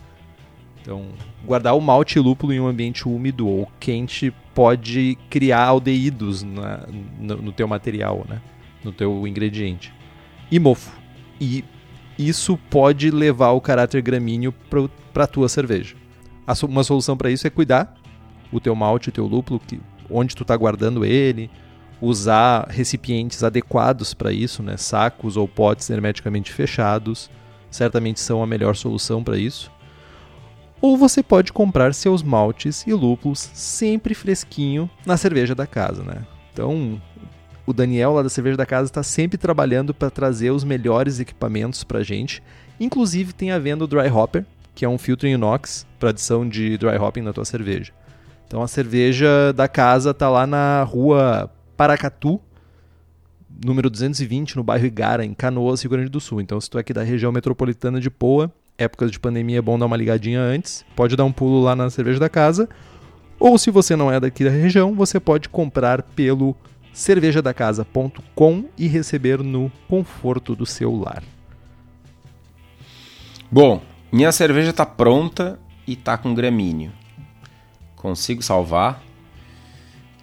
Então, 0.80 1.08
guardar 1.44 1.76
o 1.76 1.80
malte 1.80 2.18
e 2.18 2.20
lúpulo 2.20 2.52
em 2.52 2.60
um 2.60 2.66
ambiente 2.66 3.06
úmido 3.06 3.46
ou 3.46 3.70
quente 3.78 4.32
pode 4.54 5.18
criar 5.28 5.64
aldeídos 5.64 6.42
na, 6.42 6.86
no, 7.18 7.36
no, 7.36 7.52
teu 7.52 7.68
material, 7.68 8.24
né? 8.28 8.40
no 8.82 8.92
teu 8.92 9.26
ingrediente. 9.26 9.92
E 10.50 10.58
mofo. 10.58 10.90
E 11.40 11.64
isso 12.18 12.58
pode 12.70 13.10
levar 13.10 13.50
o 13.50 13.60
caráter 13.60 14.02
gramíneo 14.02 14.54
para 15.12 15.26
tua 15.26 15.48
cerveja. 15.48 15.94
Uma 16.68 16.82
solução 16.82 17.16
para 17.16 17.30
isso 17.30 17.46
é 17.46 17.50
cuidar 17.50 17.94
o 18.52 18.58
teu 18.58 18.74
malte, 18.74 19.08
o 19.08 19.12
teu 19.12 19.26
lúpulo, 19.26 19.60
que, 19.60 19.80
onde 20.10 20.34
tu 20.34 20.42
está 20.42 20.56
guardando 20.56 21.04
ele, 21.04 21.50
usar 22.00 22.66
recipientes 22.68 23.44
adequados 23.44 24.12
para 24.14 24.32
isso, 24.32 24.62
né? 24.62 24.76
Sacos 24.76 25.36
ou 25.36 25.46
potes 25.46 25.88
hermeticamente 25.90 26.52
fechados, 26.52 27.30
certamente 27.70 28.20
são 28.20 28.42
a 28.42 28.46
melhor 28.46 28.74
solução 28.74 29.22
para 29.22 29.38
isso. 29.38 29.70
Ou 30.80 30.96
você 30.96 31.22
pode 31.22 31.52
comprar 31.52 31.92
seus 31.94 32.22
maltes 32.22 32.86
e 32.86 32.92
lúpulos 32.92 33.50
sempre 33.52 34.14
fresquinho 34.14 34.88
na 35.04 35.16
cerveja 35.16 35.54
da 35.54 35.66
casa, 35.66 36.02
né? 36.02 36.24
Então, 36.52 37.00
o 37.66 37.72
Daniel 37.72 38.12
lá 38.14 38.22
da 38.22 38.28
cerveja 38.28 38.56
da 38.56 38.66
casa 38.66 38.86
está 38.86 39.02
sempre 39.02 39.36
trabalhando 39.36 39.92
para 39.92 40.10
trazer 40.10 40.50
os 40.50 40.64
melhores 40.64 41.20
equipamentos 41.20 41.84
para 41.84 42.02
gente. 42.02 42.42
Inclusive 42.78 43.32
tem 43.32 43.50
a 43.50 43.58
venda 43.58 43.84
o 43.84 43.86
Dry 43.86 44.08
Hopper, 44.08 44.44
que 44.74 44.84
é 44.84 44.88
um 44.88 44.96
filtro 44.96 45.28
em 45.28 45.34
inox 45.34 45.86
para 45.98 46.10
adição 46.10 46.48
de 46.48 46.78
dry 46.78 46.96
hopping 46.96 47.20
na 47.20 47.32
tua 47.32 47.44
cerveja. 47.44 47.92
Então 48.46 48.62
a 48.62 48.68
cerveja 48.68 49.52
da 49.52 49.68
casa 49.68 50.14
tá 50.14 50.28
lá 50.28 50.46
na 50.46 50.82
rua 50.82 51.50
Paracatu, 51.76 52.40
número 53.64 53.90
220, 53.90 54.56
no 54.56 54.64
bairro 54.64 54.86
Igara, 54.86 55.24
em 55.24 55.34
Canoas, 55.34 55.82
Rio 55.82 55.90
Grande 55.90 56.08
do 56.08 56.20
Sul. 56.20 56.40
Então 56.40 56.60
se 56.60 56.68
tu 56.68 56.78
é 56.78 56.80
aqui 56.80 56.92
da 56.92 57.02
região 57.02 57.30
metropolitana 57.30 58.00
de 58.00 58.10
Poa, 58.10 58.52
épocas 58.80 59.10
de 59.10 59.20
pandemia 59.20 59.58
é 59.58 59.62
bom 59.62 59.78
dar 59.78 59.86
uma 59.86 59.96
ligadinha 59.96 60.40
antes, 60.40 60.84
pode 60.96 61.14
dar 61.14 61.24
um 61.24 61.32
pulo 61.32 61.62
lá 61.62 61.76
na 61.76 61.90
cerveja 61.90 62.18
da 62.18 62.28
casa. 62.28 62.68
Ou 63.38 63.56
se 63.58 63.70
você 63.70 63.94
não 63.94 64.10
é 64.10 64.18
daqui 64.18 64.42
da 64.42 64.50
região, 64.50 64.94
você 64.94 65.20
pode 65.20 65.48
comprar 65.48 66.02
pelo 66.02 66.56
cervejadacasa.com 66.92 68.64
e 68.76 68.86
receber 68.86 69.42
no 69.42 69.70
conforto 69.86 70.56
do 70.56 70.66
seu 70.66 70.94
lar. 70.94 71.22
Bom, 73.50 73.82
minha 74.10 74.32
cerveja 74.32 74.72
tá 74.72 74.86
pronta 74.86 75.58
e 75.86 75.94
tá 75.94 76.16
com 76.16 76.34
gramíneo. 76.34 76.92
Consigo 77.96 78.42
salvar? 78.42 79.02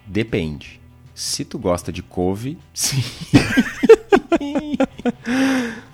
Depende. 0.06 0.80
Se 1.14 1.44
tu 1.44 1.58
gosta 1.58 1.92
de 1.92 2.02
couve, 2.02 2.58
sim. 2.74 3.02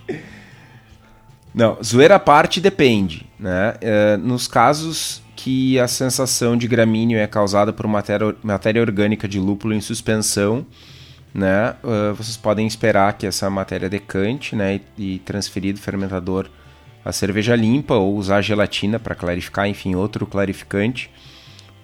Não, 1.54 1.78
zoeira 1.82 2.16
à 2.16 2.18
parte 2.18 2.60
depende, 2.60 3.26
né? 3.38 3.74
É, 3.80 4.16
nos 4.16 4.48
casos 4.48 5.22
que 5.36 5.78
a 5.78 5.86
sensação 5.86 6.56
de 6.56 6.66
gramíneo 6.66 7.18
é 7.18 7.26
causada 7.26 7.72
por 7.72 7.86
matéria, 7.86 8.34
matéria 8.42 8.82
orgânica 8.82 9.28
de 9.28 9.38
lúpulo 9.38 9.72
em 9.72 9.80
suspensão, 9.80 10.66
né? 11.32 11.76
Uh, 11.82 12.14
vocês 12.14 12.36
podem 12.36 12.66
esperar 12.66 13.12
que 13.14 13.26
essa 13.26 13.48
matéria 13.48 13.88
decante, 13.88 14.56
né? 14.56 14.80
E, 14.98 15.14
e 15.14 15.18
transferir 15.20 15.74
do 15.74 15.80
fermentador 15.80 16.48
a 17.04 17.12
cerveja 17.12 17.54
limpa 17.54 17.94
ou 17.94 18.16
usar 18.16 18.40
gelatina 18.40 18.98
para 18.98 19.14
clarificar, 19.14 19.68
enfim, 19.68 19.94
outro 19.94 20.26
clarificante 20.26 21.10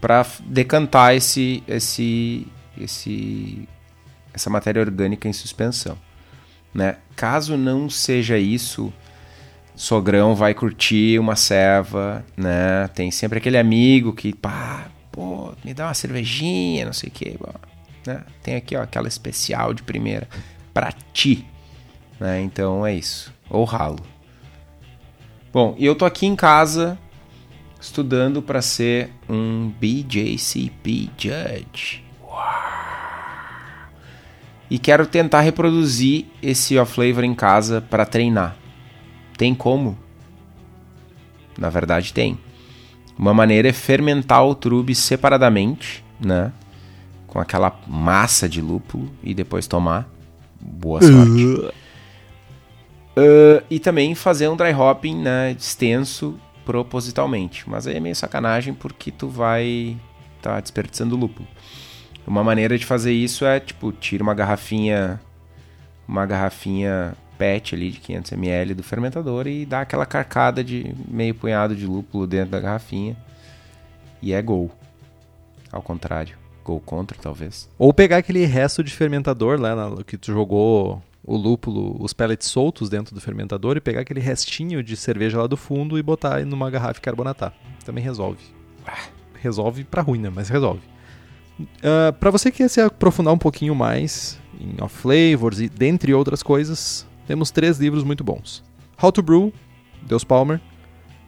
para 0.01 0.27
decantar 0.47 1.15
esse, 1.15 1.63
esse, 1.69 2.47
esse, 2.81 3.69
essa 4.33 4.49
matéria 4.49 4.81
orgânica 4.81 5.29
em 5.29 5.33
suspensão. 5.33 5.99
Né? 6.73 6.97
Caso 7.15 7.57
não 7.57 7.91
seja 7.91 8.39
isso, 8.39 8.91
sogrão 9.81 10.35
vai 10.35 10.53
curtir 10.53 11.19
uma 11.19 11.35
ceva, 11.35 12.23
né? 12.37 12.87
Tem 12.89 13.11
sempre 13.11 13.39
aquele 13.39 13.57
amigo 13.57 14.13
que, 14.13 14.35
pá, 14.35 14.89
pô, 15.11 15.55
me 15.65 15.73
dá 15.73 15.87
uma 15.87 15.95
cervejinha, 15.95 16.85
não 16.85 16.93
sei 16.93 17.09
o 17.09 17.13
que, 17.13 17.39
né? 18.07 18.23
Tem 18.43 18.57
aqui, 18.57 18.77
ó, 18.77 18.83
aquela 18.83 19.09
especial 19.09 19.73
de 19.73 19.83
primeira 19.83 20.29
para 20.75 20.93
ti, 21.15 21.47
né? 22.21 22.43
Então 22.43 22.87
é 22.87 22.95
isso. 22.95 23.33
Ou 23.49 23.65
ralo. 23.65 24.01
Bom, 25.51 25.75
e 25.79 25.87
eu 25.87 25.95
tô 25.95 26.05
aqui 26.05 26.27
em 26.27 26.37
casa 26.37 26.99
estudando 27.81 28.43
para 28.43 28.61
ser 28.61 29.11
um 29.27 29.73
BJCP 29.81 31.09
Judge. 31.17 32.05
E 34.69 34.79
quero 34.79 35.07
tentar 35.07 35.41
reproduzir 35.41 36.27
esse 36.43 36.77
off-flavor 36.77 37.25
em 37.25 37.35
casa 37.35 37.81
para 37.81 38.05
treinar. 38.05 38.61
Tem 39.41 39.55
como? 39.55 39.97
Na 41.57 41.71
verdade, 41.71 42.13
tem. 42.13 42.39
Uma 43.19 43.33
maneira 43.33 43.71
é 43.71 43.73
fermentar 43.73 44.45
o 44.45 44.55
trube 44.55 44.95
separadamente, 44.95 46.05
né? 46.21 46.53
Com 47.27 47.41
aquela 47.41 47.75
massa 47.87 48.47
de 48.47 48.61
lúpulo 48.61 49.11
e 49.23 49.33
depois 49.33 49.67
tomar. 49.67 50.07
Boa 50.61 51.01
sorte. 51.01 51.43
Uh. 51.43 51.69
Uh, 53.17 53.65
e 53.71 53.81
também 53.81 54.15
fazer 54.15 54.47
um 54.47 54.57
dry 54.57 54.75
hopping 54.75 55.17
né, 55.17 55.53
extenso 55.53 56.39
propositalmente. 56.67 57.67
Mas 57.67 57.87
aí 57.87 57.97
é 57.97 58.01
meio 58.01 58.15
sacanagem 58.15 58.75
porque 58.75 59.11
tu 59.11 59.27
vai 59.27 59.97
estar 60.37 60.57
tá 60.57 60.61
desperdiçando 60.61 61.17
lúpulo. 61.17 61.49
Uma 62.27 62.45
maneira 62.45 62.77
de 62.77 62.85
fazer 62.85 63.15
isso 63.15 63.47
é, 63.47 63.59
tipo, 63.59 63.91
tira 63.91 64.23
uma 64.23 64.35
garrafinha 64.35 65.19
uma 66.07 66.27
garrafinha 66.27 67.15
PET 67.41 67.75
ali 67.75 67.91
de 67.91 68.01
500 68.01 68.33
ml 68.33 68.75
do 68.75 68.83
fermentador 68.83 69.47
e 69.47 69.65
dá 69.65 69.81
aquela 69.81 70.05
carcada 70.05 70.63
de 70.63 70.95
meio 71.09 71.35
punhado 71.35 71.75
de 71.75 71.87
lúpulo 71.87 72.27
dentro 72.27 72.51
da 72.51 72.61
garrafinha. 72.61 73.17
E 74.21 74.35
é 74.35 74.43
gol. 74.43 74.71
Ao 75.73 75.81
contrário, 75.81 76.37
gol 76.63 76.81
contra 76.81 77.17
talvez. 77.19 77.67
Ou 77.79 77.95
pegar 77.95 78.19
aquele 78.19 78.45
resto 78.45 78.85
de 78.85 78.93
fermentador 78.93 79.59
lá 79.59 79.75
que 80.07 80.19
tu 80.19 80.31
jogou 80.31 81.03
o 81.25 81.35
lúpulo, 81.35 81.97
os 81.99 82.13
pellets 82.13 82.49
soltos 82.49 82.91
dentro 82.91 83.15
do 83.15 83.21
fermentador 83.23 83.79
e 83.79 83.81
pegar 83.81 84.03
aquele 84.03 84.21
restinho 84.21 84.83
de 84.83 84.95
cerveja 84.95 85.39
lá 85.39 85.47
do 85.47 85.57
fundo 85.57 85.99
e 85.99 86.03
botar 86.03 86.45
numa 86.45 86.69
garrafa 86.71 86.99
e 86.99 87.03
carbonatar. 87.03 87.55
Também 87.87 88.05
resolve. 88.05 88.43
Ah, 88.87 89.09
resolve 89.41 89.85
pra 89.85 90.03
ruim, 90.03 90.19
né? 90.19 90.31
Mas 90.35 90.51
resolve. 90.51 90.83
Uh, 91.59 91.65
ah, 92.09 92.13
para 92.13 92.31
você 92.31 92.51
que 92.51 92.59
quer 92.59 92.69
se 92.69 92.83
aprofundar 92.83 93.33
um 93.33 93.39
pouquinho 93.39 93.75
mais 93.75 94.39
em 94.61 94.83
off 94.83 94.95
flavors 94.95 95.59
e 95.61 95.69
dentre 95.71 96.13
outras 96.13 96.43
coisas, 96.43 97.07
temos 97.31 97.53
três 97.53 97.79
livros 97.79 98.03
muito 98.03 98.25
bons: 98.25 98.61
How 99.01 99.13
to 99.13 99.23
Brew, 99.23 99.53
Deus 100.03 100.25
Palmer, 100.25 100.61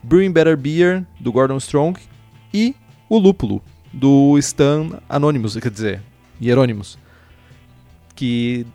Brewing 0.02 0.32
Better 0.32 0.56
Beer, 0.56 1.06
do 1.20 1.30
Gordon 1.30 1.58
Strong 1.58 2.00
e 2.52 2.74
O 3.08 3.18
Lúpulo, 3.18 3.62
do 3.92 4.36
Stan 4.38 5.00
Anonymous, 5.08 5.54
quer 5.54 5.70
dizer, 5.70 6.02
Hieronymus, 6.40 6.98
que 8.16 8.66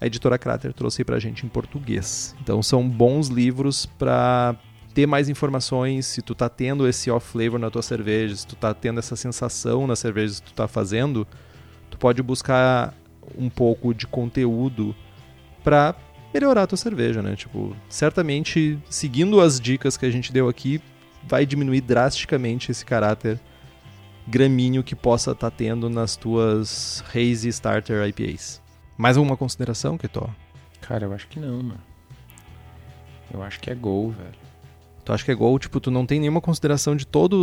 a 0.00 0.06
editora 0.06 0.38
Crater 0.38 0.72
trouxe 0.72 1.02
pra 1.02 1.18
gente 1.18 1.44
em 1.44 1.48
português. 1.48 2.36
Então 2.40 2.62
são 2.62 2.88
bons 2.88 3.26
livros 3.26 3.84
para 3.84 4.54
ter 4.94 5.04
mais 5.04 5.28
informações, 5.28 6.06
se 6.06 6.22
tu 6.22 6.32
tá 6.32 6.48
tendo 6.48 6.86
esse 6.86 7.10
off 7.10 7.26
flavor 7.26 7.58
na 7.58 7.72
tua 7.72 7.82
cerveja, 7.82 8.36
se 8.36 8.46
tu 8.46 8.54
tá 8.54 8.72
tendo 8.72 9.00
essa 9.00 9.16
sensação 9.16 9.84
na 9.84 9.96
cerveja 9.96 10.36
que 10.36 10.52
tu 10.52 10.54
tá 10.54 10.68
fazendo, 10.68 11.26
tu 11.90 11.98
pode 11.98 12.22
buscar 12.22 12.94
um 13.36 13.50
pouco 13.50 13.92
de 13.92 14.06
conteúdo 14.06 14.94
para 15.64 15.92
melhorar 16.32 16.64
a 16.64 16.66
tua 16.66 16.78
cerveja, 16.78 17.22
né? 17.22 17.36
Tipo, 17.36 17.76
certamente 17.88 18.78
seguindo 18.88 19.40
as 19.40 19.60
dicas 19.60 19.96
que 19.96 20.06
a 20.06 20.10
gente 20.10 20.32
deu 20.32 20.48
aqui, 20.48 20.80
vai 21.26 21.44
diminuir 21.44 21.80
drasticamente 21.80 22.70
esse 22.70 22.84
caráter 22.84 23.38
gramíneo 24.26 24.84
que 24.84 24.94
possa 24.94 25.32
estar 25.32 25.50
tá 25.50 25.56
tendo 25.56 25.88
nas 25.88 26.16
tuas 26.16 27.02
Hazy 27.08 27.48
Starter 27.48 28.06
IPAs. 28.08 28.62
Mais 28.96 29.16
alguma 29.16 29.36
consideração, 29.36 29.96
Ketó? 29.96 30.28
Cara, 30.80 31.06
eu 31.06 31.12
acho 31.12 31.26
que 31.28 31.40
não, 31.40 31.62
mano. 31.62 31.80
Eu 33.32 33.42
acho 33.42 33.60
que 33.60 33.70
é 33.70 33.74
gol, 33.74 34.10
velho. 34.10 34.48
Tu 35.04 35.12
acha 35.12 35.24
que 35.24 35.30
é 35.30 35.34
gol, 35.34 35.58
tipo, 35.58 35.80
tu 35.80 35.90
não 35.90 36.04
tem 36.04 36.20
nenhuma 36.20 36.40
consideração 36.40 36.94
de 36.94 37.06
todas 37.06 37.38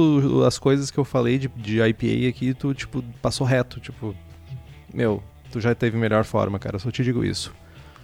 as 0.45 0.59
coisas 0.59 0.91
que 0.91 0.97
eu 0.99 1.05
falei 1.05 1.39
de, 1.39 1.47
de 1.47 1.81
IPA 1.81 2.29
aqui, 2.29 2.53
tu, 2.53 2.73
tipo, 2.73 3.01
passou 3.21 3.45
reto, 3.45 3.79
tipo... 3.79 4.15
Meu, 4.93 5.23
tu 5.51 5.59
já 5.59 5.73
teve 5.73 5.97
melhor 5.97 6.23
forma, 6.23 6.59
cara, 6.59 6.75
eu 6.75 6.79
só 6.79 6.91
te 6.91 7.03
digo 7.03 7.23
isso. 7.23 7.53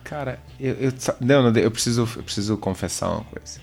Cara, 0.04 0.40
eu... 0.60 0.74
eu 0.76 0.94
não, 1.20 1.52
não, 1.52 1.60
eu 1.60 1.72
preciso, 1.72 2.08
eu 2.16 2.24
preciso 2.24 2.58
confessar 2.58 3.10
uma 3.10 3.24
coisa. 3.24 3.60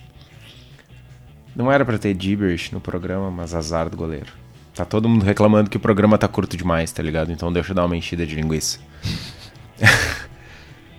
Não 1.54 1.70
era 1.72 1.84
para 1.84 1.98
ter 1.98 2.16
gibberish 2.18 2.72
no 2.72 2.80
programa, 2.80 3.30
mas 3.30 3.54
azar 3.54 3.90
do 3.90 3.96
goleiro. 3.96 4.32
Tá 4.74 4.84
todo 4.84 5.08
mundo 5.08 5.24
reclamando 5.24 5.68
que 5.68 5.76
o 5.76 5.80
programa 5.80 6.16
tá 6.16 6.28
curto 6.28 6.56
demais, 6.56 6.92
tá 6.92 7.02
ligado? 7.02 7.32
Então 7.32 7.52
deixa 7.52 7.72
eu 7.72 7.74
dar 7.74 7.84
uma 7.84 7.96
enchida 7.96 8.24
de 8.24 8.36
linguiça. 8.36 8.78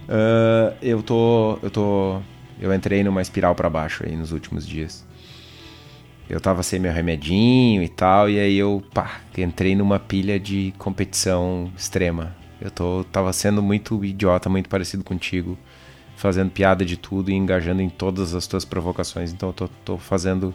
uh, 0.04 0.76
eu 0.84 1.02
tô. 1.02 1.58
Eu 1.64 1.72
tô. 1.72 2.22
Eu 2.60 2.74
entrei 2.74 3.06
numa 3.06 3.22
espiral 3.22 3.56
para 3.56 3.70
baixo 3.70 4.04
aí 4.06 4.18
nos 4.18 4.34
últimos 4.34 4.68
dias. 4.68 5.08
Eu 6.30 6.42
tava 6.42 6.62
sem 6.62 6.78
meu 6.78 6.92
remedinho 6.92 7.82
e 7.82 7.88
tal, 7.88 8.30
e 8.30 8.38
aí 8.38 8.58
eu, 8.58 8.84
pá, 8.94 9.22
entrei 9.38 9.76
numa 9.76 9.98
pilha 9.98 10.38
de 10.40 10.74
competição 10.78 11.72
extrema. 11.76 12.36
Eu 12.62 12.70
tô, 12.70 13.06
tava 13.06 13.32
sendo 13.32 13.62
muito 13.62 14.04
idiota, 14.04 14.50
muito 14.50 14.68
parecido 14.68 15.04
contigo, 15.04 15.58
fazendo 16.16 16.52
piada 16.52 16.84
de 16.84 16.98
tudo 16.98 17.32
e 17.32 17.34
engajando 17.34 17.82
em 17.82 17.90
todas 17.90 18.36
as 18.36 18.48
tuas 18.48 18.66
provocações. 18.66 19.32
Então 19.32 19.50
eu 19.50 19.54
tô, 19.54 19.68
tô 19.86 19.98
fazendo 19.98 20.54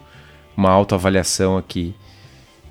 uma 0.57 0.71
autoavaliação 0.71 1.57
aqui 1.57 1.95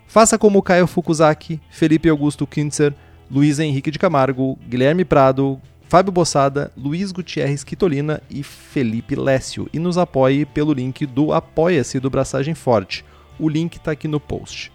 Faça 0.05 0.37
como 0.37 0.61
Caio 0.61 0.85
Fukuzaki, 0.85 1.59
Felipe 1.71 2.07
Augusto 2.07 2.45
Kintzer, 2.45 2.93
Luiz 3.31 3.57
Henrique 3.57 3.89
de 3.89 3.97
Camargo, 3.97 4.59
Guilherme 4.69 5.03
Prado, 5.03 5.59
Fábio 5.89 6.11
Bossada, 6.11 6.71
Luiz 6.77 7.11
Gutierrez 7.11 7.63
Quitolina 7.63 8.21
e 8.29 8.43
Felipe 8.43 9.15
Lécio 9.15 9.67
e 9.73 9.79
nos 9.79 9.97
apoie 9.97 10.45
pelo 10.45 10.71
link 10.71 11.07
do 11.07 11.33
Apoia-se 11.33 11.99
do 11.99 12.11
Braçagem 12.11 12.53
Forte. 12.53 13.03
O 13.39 13.49
link 13.49 13.77
está 13.77 13.93
aqui 13.93 14.07
no 14.07 14.19
post. 14.19 14.71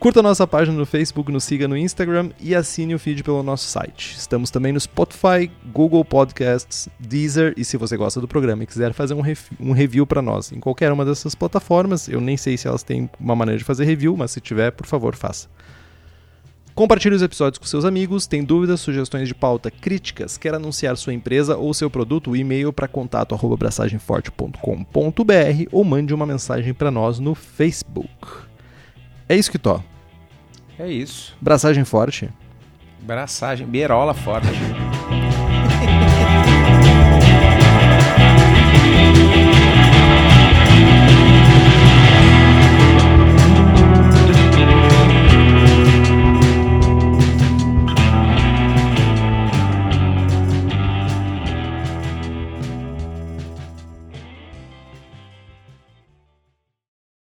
Curta 0.00 0.20
nossa 0.22 0.46
página 0.46 0.78
no 0.78 0.86
Facebook, 0.86 1.30
nos 1.30 1.44
siga 1.44 1.68
no 1.68 1.76
Instagram 1.76 2.30
e 2.40 2.54
assine 2.54 2.94
o 2.94 2.98
feed 2.98 3.22
pelo 3.22 3.42
nosso 3.42 3.66
site. 3.66 4.16
Estamos 4.16 4.50
também 4.50 4.72
no 4.72 4.80
Spotify, 4.80 5.50
Google 5.70 6.02
Podcasts, 6.06 6.88
Deezer 6.98 7.52
e 7.54 7.66
se 7.66 7.76
você 7.76 7.98
gosta 7.98 8.18
do 8.18 8.26
programa 8.26 8.62
e 8.62 8.66
quiser 8.66 8.94
fazer 8.94 9.12
um, 9.12 9.20
um 9.60 9.72
review 9.72 10.06
para 10.06 10.22
nós 10.22 10.52
em 10.52 10.58
qualquer 10.58 10.90
uma 10.90 11.04
dessas 11.04 11.34
plataformas, 11.34 12.08
eu 12.08 12.18
nem 12.18 12.38
sei 12.38 12.56
se 12.56 12.66
elas 12.66 12.82
têm 12.82 13.10
uma 13.20 13.36
maneira 13.36 13.58
de 13.58 13.64
fazer 13.64 13.84
review, 13.84 14.16
mas 14.16 14.30
se 14.30 14.40
tiver, 14.40 14.70
por 14.70 14.86
favor, 14.86 15.14
faça. 15.14 15.48
Compartilhe 16.74 17.14
os 17.14 17.20
episódios 17.20 17.58
com 17.58 17.66
seus 17.66 17.84
amigos, 17.84 18.26
tem 18.26 18.42
dúvidas, 18.42 18.80
sugestões 18.80 19.28
de 19.28 19.34
pauta, 19.34 19.70
críticas, 19.70 20.38
quer 20.38 20.54
anunciar 20.54 20.96
sua 20.96 21.12
empresa 21.12 21.58
ou 21.58 21.74
seu 21.74 21.90
produto, 21.90 22.34
e-mail 22.34 22.72
para 22.72 22.88
contato@braçagemforte.com.br 22.88 25.68
ou 25.70 25.84
mande 25.84 26.14
uma 26.14 26.24
mensagem 26.24 26.72
para 26.72 26.90
nós 26.90 27.18
no 27.18 27.34
Facebook. 27.34 28.48
É 29.28 29.36
isso 29.36 29.50
que 29.50 29.58
to. 29.58 29.89
É 30.80 30.88
isso. 30.88 31.36
Braçagem 31.38 31.84
forte. 31.84 32.30
Braçagem, 33.02 33.66
beirola 33.66 34.14
forte. 34.14 34.48